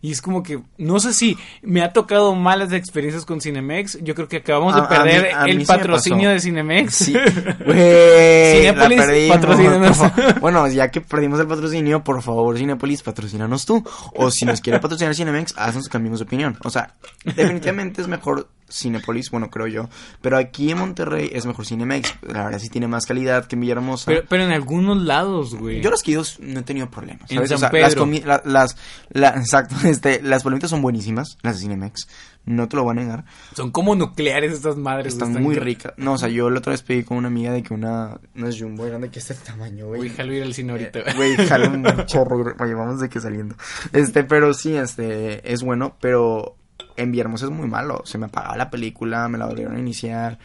[0.06, 4.00] Y es como que, no sé si me ha tocado malas experiencias con Cinemex.
[4.02, 6.94] Yo creo que acabamos de a perder mí- a mí el patrocinio de Cinemex.
[6.94, 7.14] Sí,
[7.66, 9.38] la perdimos.
[9.38, 9.98] patrocínanos.
[10.42, 13.84] Bueno, ya que perdimos el patrocinio, por favor, Cinépolis, patrocínanos tú.
[14.16, 16.58] O si nos quiere patrocinar Cinemex, haznos cambiemos de opinión.
[16.66, 19.90] O sea, definitivamente es mejor Cinépolis, bueno, creo yo.
[20.22, 22.16] Pero aquí en Monterrey es mejor Cinemex.
[22.24, 24.06] La verdad sí tiene más calidad que en Villahermosa.
[24.08, 25.82] pero, pero en algunos lados, güey.
[25.82, 27.30] Yo los quidos no he tenido problemas.
[27.30, 27.50] En ¿sabes?
[27.50, 28.42] San o sea, las, Pedro.
[28.46, 28.76] las,
[29.12, 32.08] la- exacto, este, las palomitas son buenísimas, las de Cinemex.
[32.46, 33.24] No te lo voy a negar.
[33.56, 35.14] Son como nucleares estas madres.
[35.14, 35.94] Están güey, muy ricas.
[35.96, 38.50] No, o sea, yo la otra vez pedí con una amiga de que una, una
[38.50, 40.00] es jumbo grande que es este tamaño, güey.
[40.00, 41.00] Güey, jalo ir al cine ahorita.
[41.00, 43.56] Eh, Güey, jalo un chorro, güey, vamos de que saliendo.
[43.94, 46.58] Este, pero sí, este, es bueno, pero
[46.98, 48.02] en Villahermosa es muy malo.
[48.06, 50.38] Se me apagaba la película, me la volvieron a iniciar.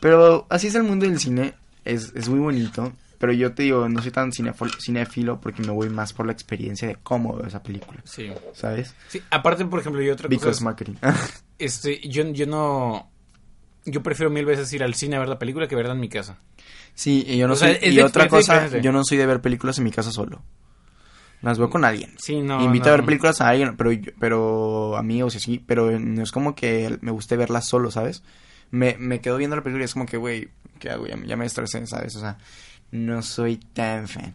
[0.00, 2.92] Pero así es el mundo del cine, es, es muy bonito.
[3.18, 6.86] Pero yo te digo, no soy tan cinéfilo, porque me voy más por la experiencia
[6.86, 8.30] de cómo veo esa película, Sí.
[8.52, 8.94] ¿sabes?
[9.08, 10.64] Sí, aparte, por ejemplo, yo otra Because cosa.
[10.64, 10.94] marketing.
[11.58, 13.10] Este, yo, yo no.
[13.86, 16.10] Yo prefiero mil veces ir al cine a ver la película que verla en mi
[16.10, 16.36] casa.
[16.92, 19.24] sí, y yo no O sea, soy, es y otra cosa, yo no soy de
[19.24, 20.42] ver películas en mi casa solo.
[21.42, 22.14] Las veo con alguien.
[22.18, 22.62] Sí, no.
[22.62, 22.92] Invito no.
[22.92, 26.98] a ver películas a alguien, pero, pero amigos y así, pero no es como que
[27.00, 28.22] me guste verlas solo, ¿sabes?
[28.70, 31.06] Me, me quedo viendo la película y es como que, güey, ¿qué hago?
[31.06, 32.16] Ya, ya me estresé, ¿sabes?
[32.16, 32.38] O sea,
[32.90, 34.34] no soy tan fan.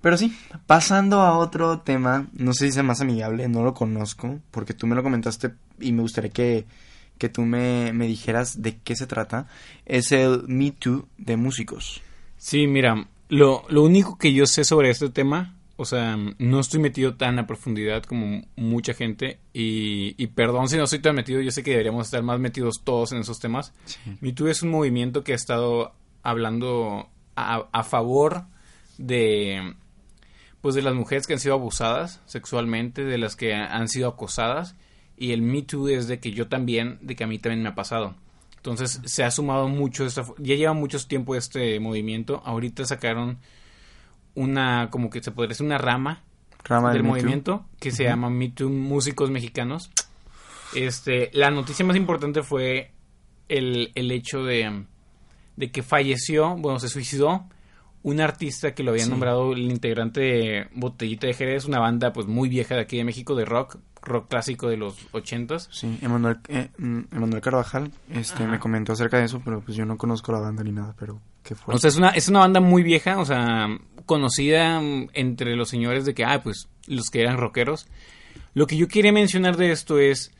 [0.00, 4.40] Pero sí, pasando a otro tema, no sé si sea más amigable, no lo conozco,
[4.50, 6.66] porque tú me lo comentaste y me gustaría que,
[7.18, 9.46] que tú me, me dijeras de qué se trata.
[9.84, 12.00] Es el Me Too de músicos.
[12.38, 16.78] Sí, mira, lo, lo único que yo sé sobre este tema, O sea, no estoy
[16.78, 19.40] metido tan a profundidad como mucha gente.
[19.54, 22.82] Y, y perdón si no estoy tan metido, yo sé que deberíamos estar más metidos
[22.84, 23.72] todos en esos temas.
[24.20, 28.44] Me Too es un movimiento que ha estado hablando a, a favor
[28.98, 29.74] de
[30.60, 34.76] pues de las mujeres que han sido abusadas sexualmente, de las que han sido acosadas
[35.16, 37.70] y el Me Too es de que yo también, de que a mí también me
[37.70, 38.16] ha pasado.
[38.56, 43.38] Entonces se ha sumado mucho, esta, ya lleva mucho tiempo este movimiento, ahorita sacaron
[44.34, 46.22] una, como que se podría decir una rama,
[46.64, 49.90] Rama del movimiento que se llama Me Too Músicos Mexicanos.
[50.74, 52.92] Este, la noticia más importante fue
[53.48, 54.84] el, el hecho de,
[55.56, 57.44] de que falleció, bueno, se suicidó
[58.02, 59.10] un artista que lo habían Sí.
[59.10, 63.04] nombrado el integrante de Botellita de Jerez, una banda pues muy vieja de aquí de
[63.04, 65.68] México de rock, rock clásico de los ochentas.
[65.72, 68.52] Sí, Emanuel, eh, mm, Emanuel Carvajal este, Ajá.
[68.52, 71.20] me comentó acerca de eso, pero pues yo no conozco la banda ni nada, pero.
[71.66, 73.68] O sea, es una, es una banda muy vieja, o sea,
[74.06, 77.86] conocida mm, entre los señores de que, ah, pues, los que eran rockeros.
[78.54, 80.32] Lo que yo quería mencionar de esto es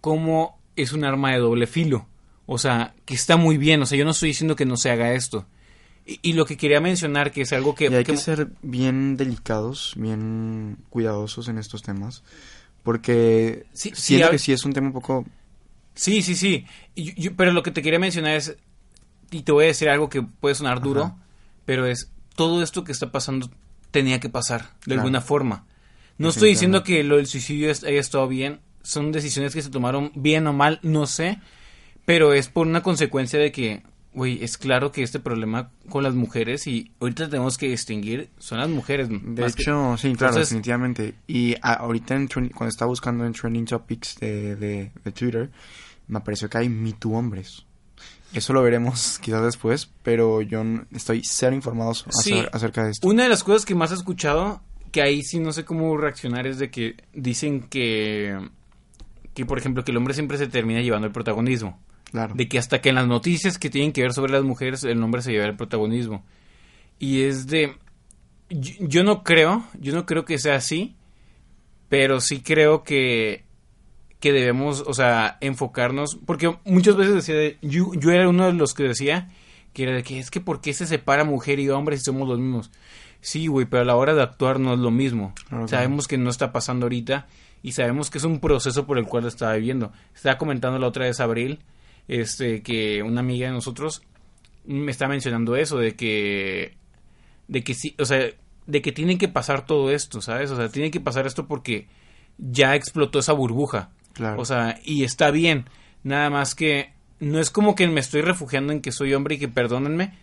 [0.00, 2.06] cómo es un arma de doble filo.
[2.46, 3.82] O sea, que está muy bien.
[3.82, 5.46] O sea, yo no estoy diciendo que no se haga esto.
[6.06, 7.84] Y, y lo que quería mencionar, que es algo que...
[7.84, 12.24] y hay que- que ser bien delicados, bien cuidadosos en estos temas,
[12.82, 15.24] porque Sí, sí, siento a- que sí es un tema un poco...
[15.94, 16.64] Sí, sí, sí.
[16.94, 18.56] Y yo- yo- pero lo que te quería mencionar es,
[19.30, 21.16] y te voy a decir algo que puede sonar duro, Ajá.
[21.64, 23.50] pero es, todo esto que está pasando
[23.90, 25.00] tenía que pasar, de Claro.
[25.02, 25.66] alguna forma.
[26.18, 30.12] No estoy diciendo que lo del suicidio haya estado bien, son decisiones que se tomaron
[30.14, 31.38] bien o mal, no sé,
[32.04, 33.82] pero es por una consecuencia de que,
[34.14, 38.58] güey, es claro que este problema con las mujeres, y ahorita tenemos que distinguir, son
[38.58, 39.08] las mujeres.
[39.08, 41.14] De que- hecho, sí, claro, Entonces- definitivamente.
[41.26, 45.50] Y a- ahorita en cuando estaba buscando en Trending Topics de, de, de Twitter,
[46.08, 47.64] me apareció que hay Me Too hombres.
[48.34, 50.62] Eso lo veremos quizás después, pero yo
[50.94, 52.32] estoy cero informado so- Sí.
[52.32, 53.08] acer- acerca de esto.
[53.08, 54.60] Una de las cosas que más he escuchado,
[54.92, 58.38] que ahí sí no sé cómo reaccionar, es de que dicen que,
[59.34, 61.80] que por ejemplo, que el hombre siempre se termina llevando el protagonismo.
[62.10, 62.34] Claro.
[62.34, 65.00] De que hasta que en las noticias que tienen que ver sobre las mujeres, el
[65.02, 66.24] hombre se lleva el protagonismo.
[66.98, 67.76] Y es de...
[68.48, 70.96] Yo, yo no creo, yo no creo que sea así,
[71.88, 73.44] pero sí creo que
[74.20, 78.52] que debemos, o sea, enfocarnos, porque muchas veces decía, de- yo, yo era uno de
[78.52, 79.30] los que decía
[79.72, 82.28] que era de que es que ¿por qué se separa mujer y hombre si somos
[82.28, 82.70] los mismos?
[83.20, 85.32] Sí, güey, pero a la hora de actuar no es lo mismo.
[85.68, 87.26] Sabemos que no está pasando ahorita
[87.62, 89.92] y sabemos que es un proceso por el cual lo estaba viviendo.
[90.14, 91.60] Estaba comentando la otra vez Abril,
[92.08, 94.02] este, que una amiga de nosotros
[94.66, 96.74] me está mencionando eso, de que,
[97.48, 98.26] de que sí, o sea,
[98.66, 100.50] de que tiene que pasar todo esto, ¿sabes?
[100.50, 101.86] O sea, tiene que pasar esto porque
[102.38, 103.90] ya explotó esa burbuja.
[104.12, 104.40] Claro.
[104.40, 105.66] O sea, y está bien.
[106.02, 109.38] Nada más que no es como que me estoy refugiando en que soy hombre y
[109.38, 110.14] que perdónenme,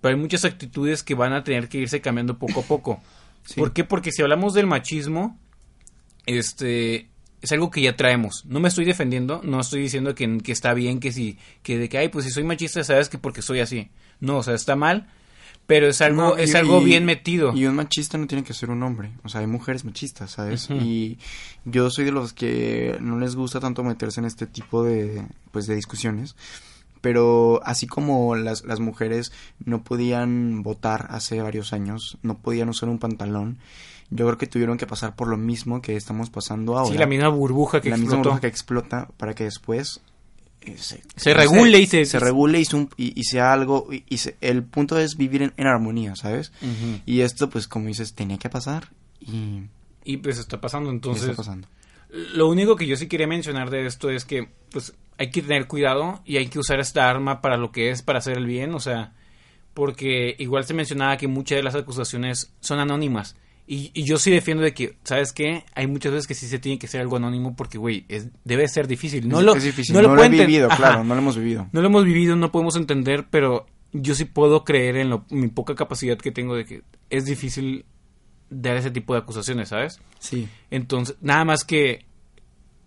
[0.00, 3.02] pero hay muchas actitudes que van a tener que irse cambiando poco a poco.
[3.46, 3.60] Sí.
[3.60, 3.84] ¿Por qué?
[3.84, 5.38] Porque si hablamos del machismo,
[6.24, 7.10] este
[7.42, 8.46] es algo que ya traemos.
[8.46, 11.90] No me estoy defendiendo, no estoy diciendo que, que está bien, que si, que de
[11.90, 13.90] que, ay, pues si soy machista, sabes que porque soy así.
[14.18, 15.10] No, o sea, está mal,
[15.66, 17.52] pero es algo, No, es y- algo bien metido.
[17.54, 19.12] Y un machista no tiene que ser un hombre.
[19.24, 20.68] O sea, hay mujeres machistas, ¿sabes?
[20.70, 21.18] Y
[21.64, 25.66] yo soy de los que no les gusta tanto meterse en este tipo de, pues,
[25.66, 26.36] de discusiones.
[27.00, 29.30] Pero así como las, las mujeres
[29.64, 33.58] no podían votar hace varios años, no podían usar un pantalón,
[34.10, 36.92] yo creo que tuvieron que pasar por lo mismo que estamos pasando ahora.
[36.92, 40.00] sí, la misma burbuja que la misma burbuja que explota para que después
[40.76, 44.36] se, regule y se- se regule y, su- y- y sea algo y, y se-
[44.40, 46.52] el punto es vivir en, en armonía sabes
[47.06, 48.88] y esto pues como dices tenía que pasar
[49.20, 49.62] y
[50.04, 51.24] Y pues está pasando, ¿qué entonces...
[51.24, 51.68] está pasando.
[52.34, 55.66] Lo único que yo sí quería mencionar de esto es que pues hay que tener
[55.66, 58.74] cuidado y hay que usar esta arma para lo que es, para hacer el bien,
[58.74, 59.12] o sea,
[59.72, 63.36] porque igual se mencionaba que muchas de las acusaciones son anónimas.
[63.66, 65.64] Y, y yo sí defiendo de que, ¿sabes qué?
[65.74, 68.04] Hay muchas veces que sí se tiene que hacer algo anónimo porque, güey,
[68.44, 69.26] debe ser difícil.
[69.28, 70.76] No es, lo, es difícil no no, lo lo he vivido Ajá.
[70.76, 74.26] claro no lo hemos vivido No lo hemos vivido, no podemos entender, pero yo sí
[74.26, 77.86] puedo creer en lo- mi poca capacidad que tengo de que es difícil
[78.50, 79.98] dar ese tipo de acusaciones, ¿sabes?
[80.18, 82.04] sí Entonces, nada más que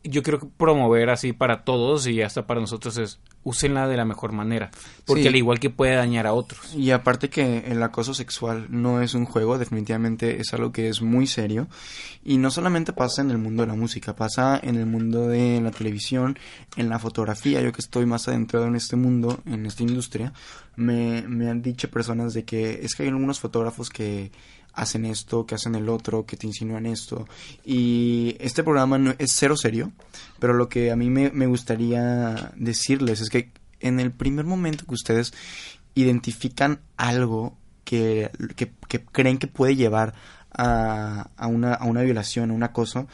[0.04, 4.04] yo creo que promover así para todos y hasta para nosotros es úsenla de la
[4.04, 4.72] mejor manera,
[5.06, 5.28] porque Sí.
[5.30, 6.74] al igual que puede dañar a otros.
[6.76, 11.02] y aparte que el acoso sexual no es un juego, definitivamente es algo que es
[11.02, 11.68] muy serio.
[12.26, 15.62] Y no solamente pasa en el mundo de la música, pasa en el mundo de
[15.62, 16.38] la televisión,
[16.76, 17.62] en la fotografía.
[17.62, 20.34] Yo que estoy más adentrado en este mundo, en esta industria,
[20.76, 24.32] me, me han dicho personas de que es que hay algunos fotógrafos que
[24.78, 27.28] hacen esto, que hacen el otro, que te insinúan esto.
[27.66, 29.92] Y este programa no, es cero serio,
[30.40, 34.86] pero lo que a mí me, me gustaría decirles es que en el primer momento
[34.86, 35.34] que ustedes
[35.96, 38.72] identifican algo que, que,
[39.04, 40.14] creen que puede llevar
[40.52, 43.08] a, a, una, a una violación, a un acoso,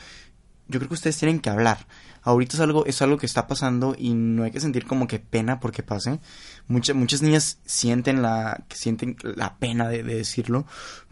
[0.68, 1.88] yo creo que ustedes tienen que hablar.
[2.24, 5.20] Ahorita es algo, es algo que está pasando y no hay que sentir como que
[5.20, 6.20] pena porque pase.
[6.68, 10.66] Muchas, muchas niñas sienten la, sienten la pena de, de decirlo,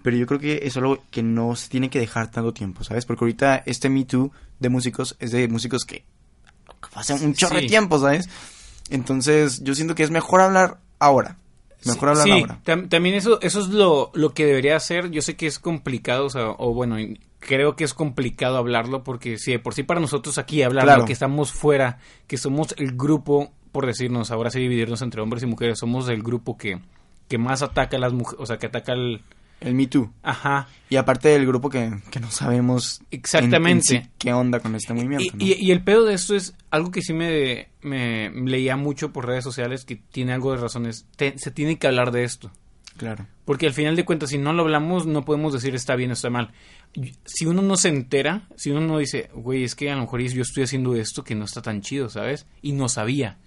[0.03, 3.05] pero yo creo que es algo que no se tiene que dejar tanto tiempo, ¿sabes?
[3.05, 6.05] Porque ahorita este Me Too de músicos es de músicos que
[6.93, 8.29] hacen un chorro de tiempo, ¿sabes?
[8.89, 11.37] Entonces yo siento que es mejor hablar ahora.
[11.85, 12.59] Mejor hablar sí, ahora.
[12.63, 15.09] tam- también eso, eso es lo, lo que debería hacer.
[15.11, 16.97] Yo sé que es complicado, o, sea, o bueno,
[17.39, 21.05] creo que es complicado hablarlo porque si de por sí para nosotros aquí hablarlo, Claro.
[21.05, 25.47] que estamos fuera, que somos el grupo, por decirnos, ahora sí dividirnos entre hombres y
[25.47, 26.79] mujeres, somos el grupo que,
[27.27, 29.21] que más ataca a las mujeres, o sea, que ataca al...
[29.61, 30.11] El Me Too.
[30.23, 30.67] Ajá.
[30.89, 33.83] Y aparte del grupo que, que no sabemos en- en Exactamente.
[33.83, 35.23] sí qué onda con este movimiento.
[35.23, 35.45] Y, ¿no?
[35.45, 39.27] y- y el pedo de esto es algo que sí me, me leía mucho por
[39.27, 41.05] redes sociales, que tiene algo de razones.
[41.15, 42.51] Te- se tiene que hablar de esto.
[42.97, 43.25] Claro.
[43.45, 46.13] Porque al final de cuentas, si no lo hablamos, no podemos decir está bien o
[46.13, 46.51] está mal.
[47.25, 50.21] Si uno no se entera, si uno no dice, güey, es que a lo mejor
[50.21, 52.47] yo estoy haciendo esto que no está tan chido, ¿sabes?
[52.61, 53.37] Y no sabía.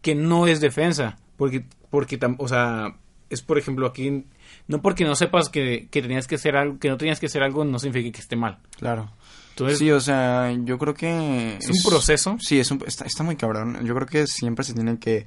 [0.00, 1.18] Que no es defensa.
[1.36, 2.96] Porque, porque o sea,
[3.28, 4.24] es por ejemplo aquí,
[4.68, 7.42] no porque no sepas que, que tenías que hacer algo, que no tenías que hacer
[7.42, 8.58] algo, no significa que esté mal.
[8.78, 9.10] Claro.
[9.50, 11.56] Entonces, sí, o sea, yo creo que...
[11.56, 12.36] es un proceso.
[12.40, 13.86] Sí, es un, está, está muy cabrón.
[13.86, 15.26] Yo creo que siempre se tiene que,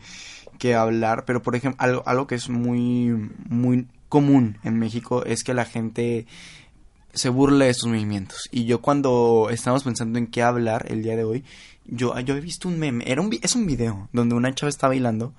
[0.59, 3.11] que hablar, pero por ejemplo, algo, algo que es muy,
[3.47, 6.27] muy común en México es que la gente
[7.13, 8.49] se burla de estos movimientos.
[8.51, 11.43] Y yo cuando estábamos pensando en qué hablar el día de hoy,
[11.85, 14.87] yo, yo he visto un meme, era un, es un video donde una chava está
[14.87, 15.33] bailando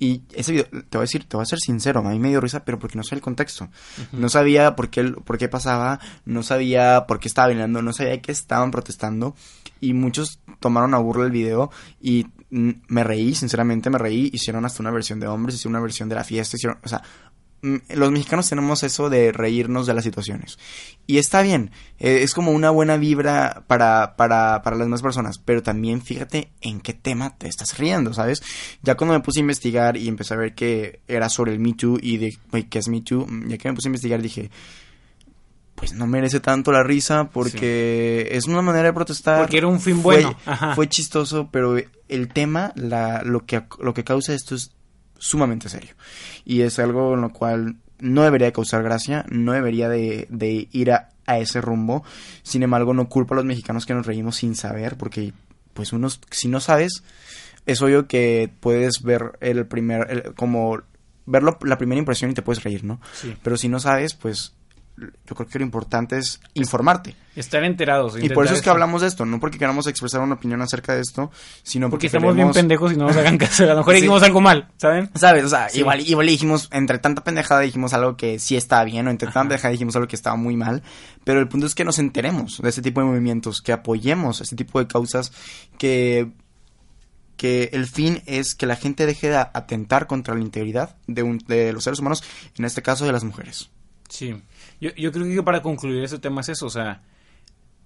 [0.00, 2.30] y ese video, te voy a decir, te voy a ser sincero, a mí me
[2.30, 3.68] dio risa, pero porque no sé el contexto.
[4.12, 8.20] No sabía por qué, por qué pasaba, no sabía por qué estaba bailando, no sabía
[8.22, 9.36] que estaban protestando.
[9.78, 11.70] Y muchos tomaron a burla el video
[12.00, 14.30] y me reí, sinceramente me reí.
[14.32, 17.02] Hicieron hasta una versión de hombres, hicieron una versión de la fiesta, hicieron, o sea,
[17.62, 20.58] los mexicanos tenemos eso de reírnos de las situaciones.
[21.06, 25.38] Y está bien, eh, es como una buena vibra para, para, para las demás personas,
[25.38, 28.42] pero también fíjate en qué tema te estás riendo, ¿sabes?
[28.82, 31.74] Ya cuando me puse a investigar y empecé a ver que era sobre el Me
[31.74, 34.22] Too y de güey, qué es Me Too, mm, ya que me puse a investigar
[34.22, 34.50] dije,
[35.74, 39.38] pues no merece tanto la risa porque es una manera de protestar.
[39.40, 40.36] Porque era un fin Fue- bueno.
[40.44, 40.74] Ajá.
[40.74, 41.76] Fue chistoso, pero
[42.08, 44.72] el tema, la, lo, que, lo que causa esto es
[45.20, 45.94] sumamente serio.
[46.44, 50.66] Y es algo en lo cual no debería de causar gracia, no debería de, de
[50.72, 52.02] ir a, a ese rumbo.
[52.42, 55.32] Sin embargo, no culpo a los mexicanos que nos reímos sin saber, porque
[55.74, 57.04] pues unos, si no sabes,
[57.66, 60.80] es obvio que puedes ver el primer, el- como
[61.26, 63.00] verlo la primera impresión y te puedes reír, ¿no?
[63.12, 63.36] Sí.
[63.42, 64.54] Pero si no sabes, pues
[65.26, 67.16] yo creo que lo importante es informarte.
[67.36, 68.16] Estar enterados.
[68.22, 70.94] Y por eso es que hablamos de esto, no porque queramos expresar una opinión acerca
[70.94, 71.30] de esto,
[71.62, 73.64] sino Porque porque, estamos bien pendejos y no nos hagan caso.
[73.64, 74.00] A lo mejor Sí.
[74.00, 75.10] dijimos algo mal, ¿saben?
[75.14, 75.44] ¿Sabes?
[75.44, 75.78] O sea, Sí.
[75.80, 79.40] igual, igual dijimos, entre tanta pendejada dijimos algo que sí está bien, o entre tanta
[79.42, 80.82] pendejada dijimos algo que estaba muy mal,
[81.24, 84.56] pero el punto es que nos enteremos de este tipo de movimientos, que apoyemos este
[84.56, 85.32] tipo de causas,
[85.78, 86.30] que,
[87.36, 91.38] que el fin es que la gente deje de atentar contra la integridad de, un-
[91.38, 92.22] de los seres humanos,
[92.58, 93.70] en este caso de las mujeres.
[94.08, 94.34] Sí.
[94.80, 97.02] Yo, yo creo que para concluir ese tema es eso, o sea,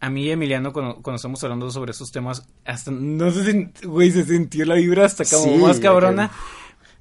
[0.01, 3.85] a mí y Emiliano cuando, cuando estamos hablando sobre esos temas, hasta no se sent-
[3.87, 6.31] güey, se sintió la vibra hasta como Sí, más cabrona.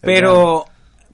[0.01, 0.65] Pero,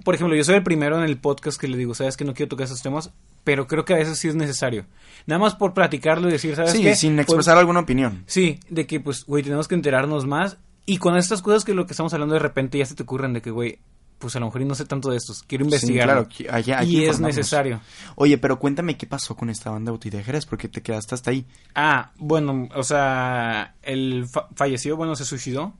[0.03, 2.33] por ejemplo, yo soy el primero en el podcast que le digo, sabes que no
[2.33, 3.11] quiero tocar esos temas,
[3.43, 4.85] pero creo que a veces sí es necesario.
[5.25, 6.95] Nada más por platicarlo y decir, ¿sabes Sí, qué?
[6.95, 8.23] sin Pues, expresar alguna opinión.
[8.27, 10.57] Sí, de que pues, güey, tenemos que enterarnos más.
[10.85, 13.33] Y con estas cosas que lo que estamos hablando de repente ya se te ocurren
[13.33, 13.79] de que, güey,
[14.19, 15.41] pues a lo mejor no sé tanto de estos.
[15.43, 16.05] Quiero investigar.
[16.05, 17.81] claro, hay que y es necesario.
[18.15, 21.31] Oye, pero cuéntame qué pasó con esta banda Bauti de Jerez, porque te quedaste hasta
[21.31, 21.45] ahí.
[21.73, 25.73] Ah, bueno, o sea, el fa- falleció, bueno, se suicidó.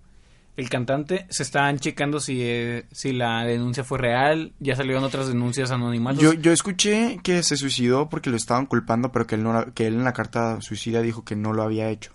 [0.58, 4.52] El cantante, se están checando si, eh, si la denuncia fue real.
[4.60, 6.20] Ya salieron otras denuncias anonimatas.
[6.22, 9.88] Yo, yo escuché que se suicidó porque lo estaban culpando, pero que él, no, que
[9.88, 12.12] él en la carta suicida dijo que no lo había hecho.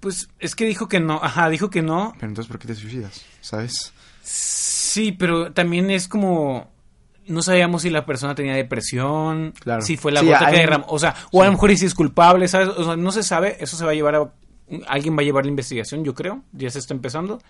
[0.00, 1.20] Pues es que dijo que no.
[1.22, 2.14] Ajá, dijo que no.
[2.16, 3.24] Pero entonces, ¿por qué te suicidas?
[3.40, 3.92] ¿Sabes?
[4.22, 4.77] Sí,
[5.12, 6.70] pero también es como.
[7.26, 9.82] No sabíamos si la persona tenía depresión, Claro.
[9.82, 10.86] si fue la Sí, gota que derramó.
[10.88, 12.68] O sea, o a lo mejor si es culpable, ¿sabes?
[12.68, 13.56] O sea, no se sabe.
[13.60, 14.32] Eso se va a llevar a.
[14.86, 16.42] Alguien va a llevar la investigación, yo creo.
[16.52, 17.40] Ya se está empezando.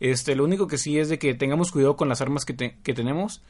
[0.00, 2.76] Este, lo único que sí es de que tengamos cuidado con las armas que, te-
[2.82, 3.42] que tenemos.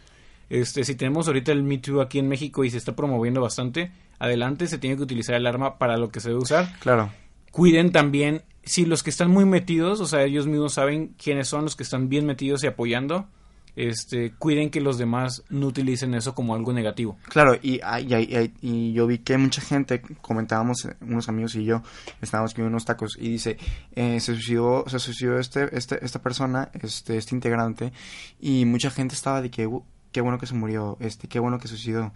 [0.51, 3.91] Este, si tenemos ahorita el Me Too aquí en México y se está promoviendo bastante,
[4.19, 7.11] adelante se tiene que utilizar el arma para lo que se debe usar Claro.
[7.53, 11.65] cuiden también si los que están muy metidos, o sea, ellos mismos saben quiénes son
[11.65, 13.27] los que están bien metidos y apoyando,
[13.75, 17.17] este, cuiden que los demás no utilicen eso como algo negativo.
[17.29, 21.55] Claro, y, ah, y, y- y yo vi que mucha gente, comentábamos, eh, unos amigos
[21.55, 21.83] y yo,
[22.21, 23.57] estábamos comiendo unos tacos, y dice,
[23.95, 27.93] eh, se suicidó, se suicidó este, este, esta persona, este, este integrante,
[28.41, 29.83] y mucha gente estaba de que, "Uh,
[30.13, 32.13] qué bueno que se murió, este, qué bueno que se suicidó.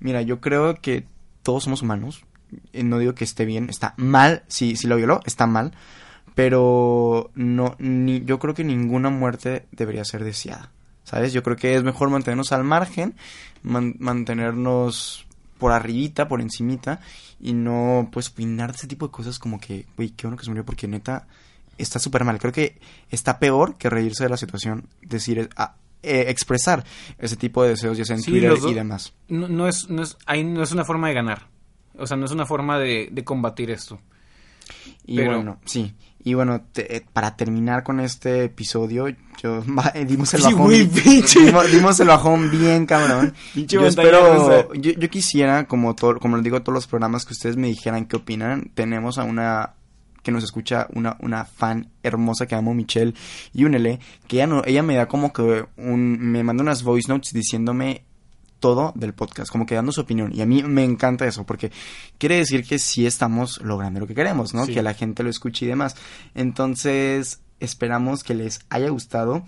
[0.00, 1.04] Mira, yo creo que
[1.42, 2.24] todos somos humanos.
[2.72, 4.42] No digo que esté bien, está mal.
[4.48, 5.72] Si, si lo violó, está mal.
[6.34, 10.70] Pero no, ni, yo creo que ninguna muerte debería ser deseada.
[11.04, 11.32] ¿Sabes?
[11.32, 13.14] Yo creo que es mejor mantenernos al margen,
[13.62, 15.26] man- mantenernos
[15.58, 17.00] por arribita, por encimita,
[17.40, 20.44] y no, pues, opinar de ese tipo de cosas como que, güey, qué bueno que
[20.44, 21.26] se murió, porque neta,
[21.78, 22.38] está súper mal.
[22.38, 22.78] Creo que
[23.10, 26.84] está peor que reírse de la situación, decir, eh, ah, eh, expresar
[27.18, 29.12] ese tipo de deseos, ya sea en Sí, Twitter y demás.
[29.28, 31.48] No, no es, no, es, ahí no es una forma de ganar.
[31.98, 34.00] O sea, no es una forma de, de combatir esto.
[35.06, 35.94] Y Pero- bueno, sí.
[36.26, 39.08] Y bueno, te- eh, para terminar con este episodio,
[39.42, 39.62] yo
[39.94, 40.62] eh, dimos el Sí, bajón.
[40.66, 41.40] güey, pinche.
[41.44, 43.34] dimos, dimos el bajón bien, cabrón.
[43.54, 47.68] Espero, yo quisiera, como todo, como les digo a todos los programas, que ustedes me
[47.68, 48.70] dijeran qué opinan.
[48.74, 49.74] Tenemos a una
[50.22, 53.12] que nos escucha una, una fan hermosa que amo, Michelle
[53.52, 57.34] Yunele, que ella, no, ella me da como que un, me manda unas voice notes
[57.34, 58.04] diciéndome
[58.64, 60.32] todo del podcast, como que dando su opinión.
[60.34, 61.70] Y a mí me encanta eso, porque
[62.16, 64.64] quiere decir que sí estamos logrando lo que queremos, ¿no?
[64.64, 64.72] Sí.
[64.72, 65.96] Que la gente lo escuche y demás.
[66.34, 69.44] Entonces, esperamos que les haya gustado.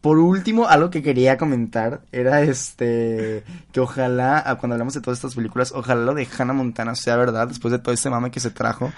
[0.00, 5.18] Por último, algo que quería comentar era este que ojalá, ah, cuando hablamos de todas
[5.18, 8.40] estas películas, ojalá lo de Hannah Montana sea verdad, después de todo ese mame que
[8.40, 8.90] se trajo,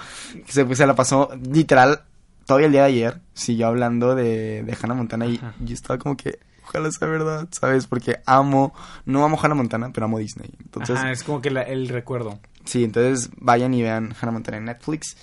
[0.46, 2.02] que se, pues, se la pasó literal
[2.44, 5.54] todavía el día de ayer, siguió hablando de, de Hannah Montana y Ajá.
[5.58, 7.86] yo estaba como que, ojalá sea verdad, ¿sabes?
[7.86, 10.50] Porque amo, no amo Hannah Montana, pero amo Disney.
[10.62, 12.38] Entonces, Ajá, es como que la- el recuerdo.
[12.64, 15.16] sí, entonces vayan y vean Hannah Montana en Netflix.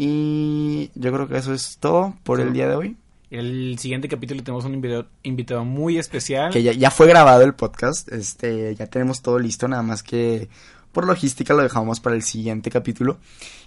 [0.00, 2.96] Y yo creo que eso es todo por el día de hoy.
[3.30, 6.52] El siguiente capítulo tenemos un invitado, invitado muy especial.
[6.52, 10.48] Que ya, ya fue grabado el podcast, este, ya tenemos todo listo, nada más que
[10.92, 13.18] por logística lo dejamos para el siguiente capítulo.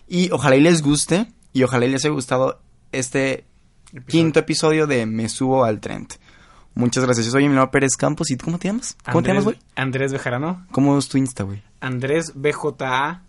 [0.07, 2.59] Y ojalá y les guste, y ojalá y les haya gustado
[2.91, 3.45] este
[3.93, 4.05] Episodio.
[4.07, 6.13] quinto episodio de Me Subo al Trend.
[6.73, 8.95] Muchas gracias, yo soy Emiliano Pérez Campos, ¿y tú cómo te llamas?
[9.05, 9.59] ¿Cómo te llamas, güey?
[9.75, 10.65] Andrés Bejarano.
[10.71, 11.61] ¿Cómo es tu Insta, güey?
[11.79, 13.23] Andrés BJA.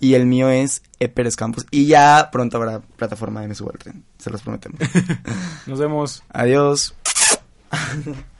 [0.00, 1.08] Y el mío es E.
[1.08, 4.80] Pérez Campos, y ya pronto habrá plataforma de Me Subo al Trend, se los prometemos.
[5.66, 6.24] Nos vemos.
[6.30, 6.94] Adiós.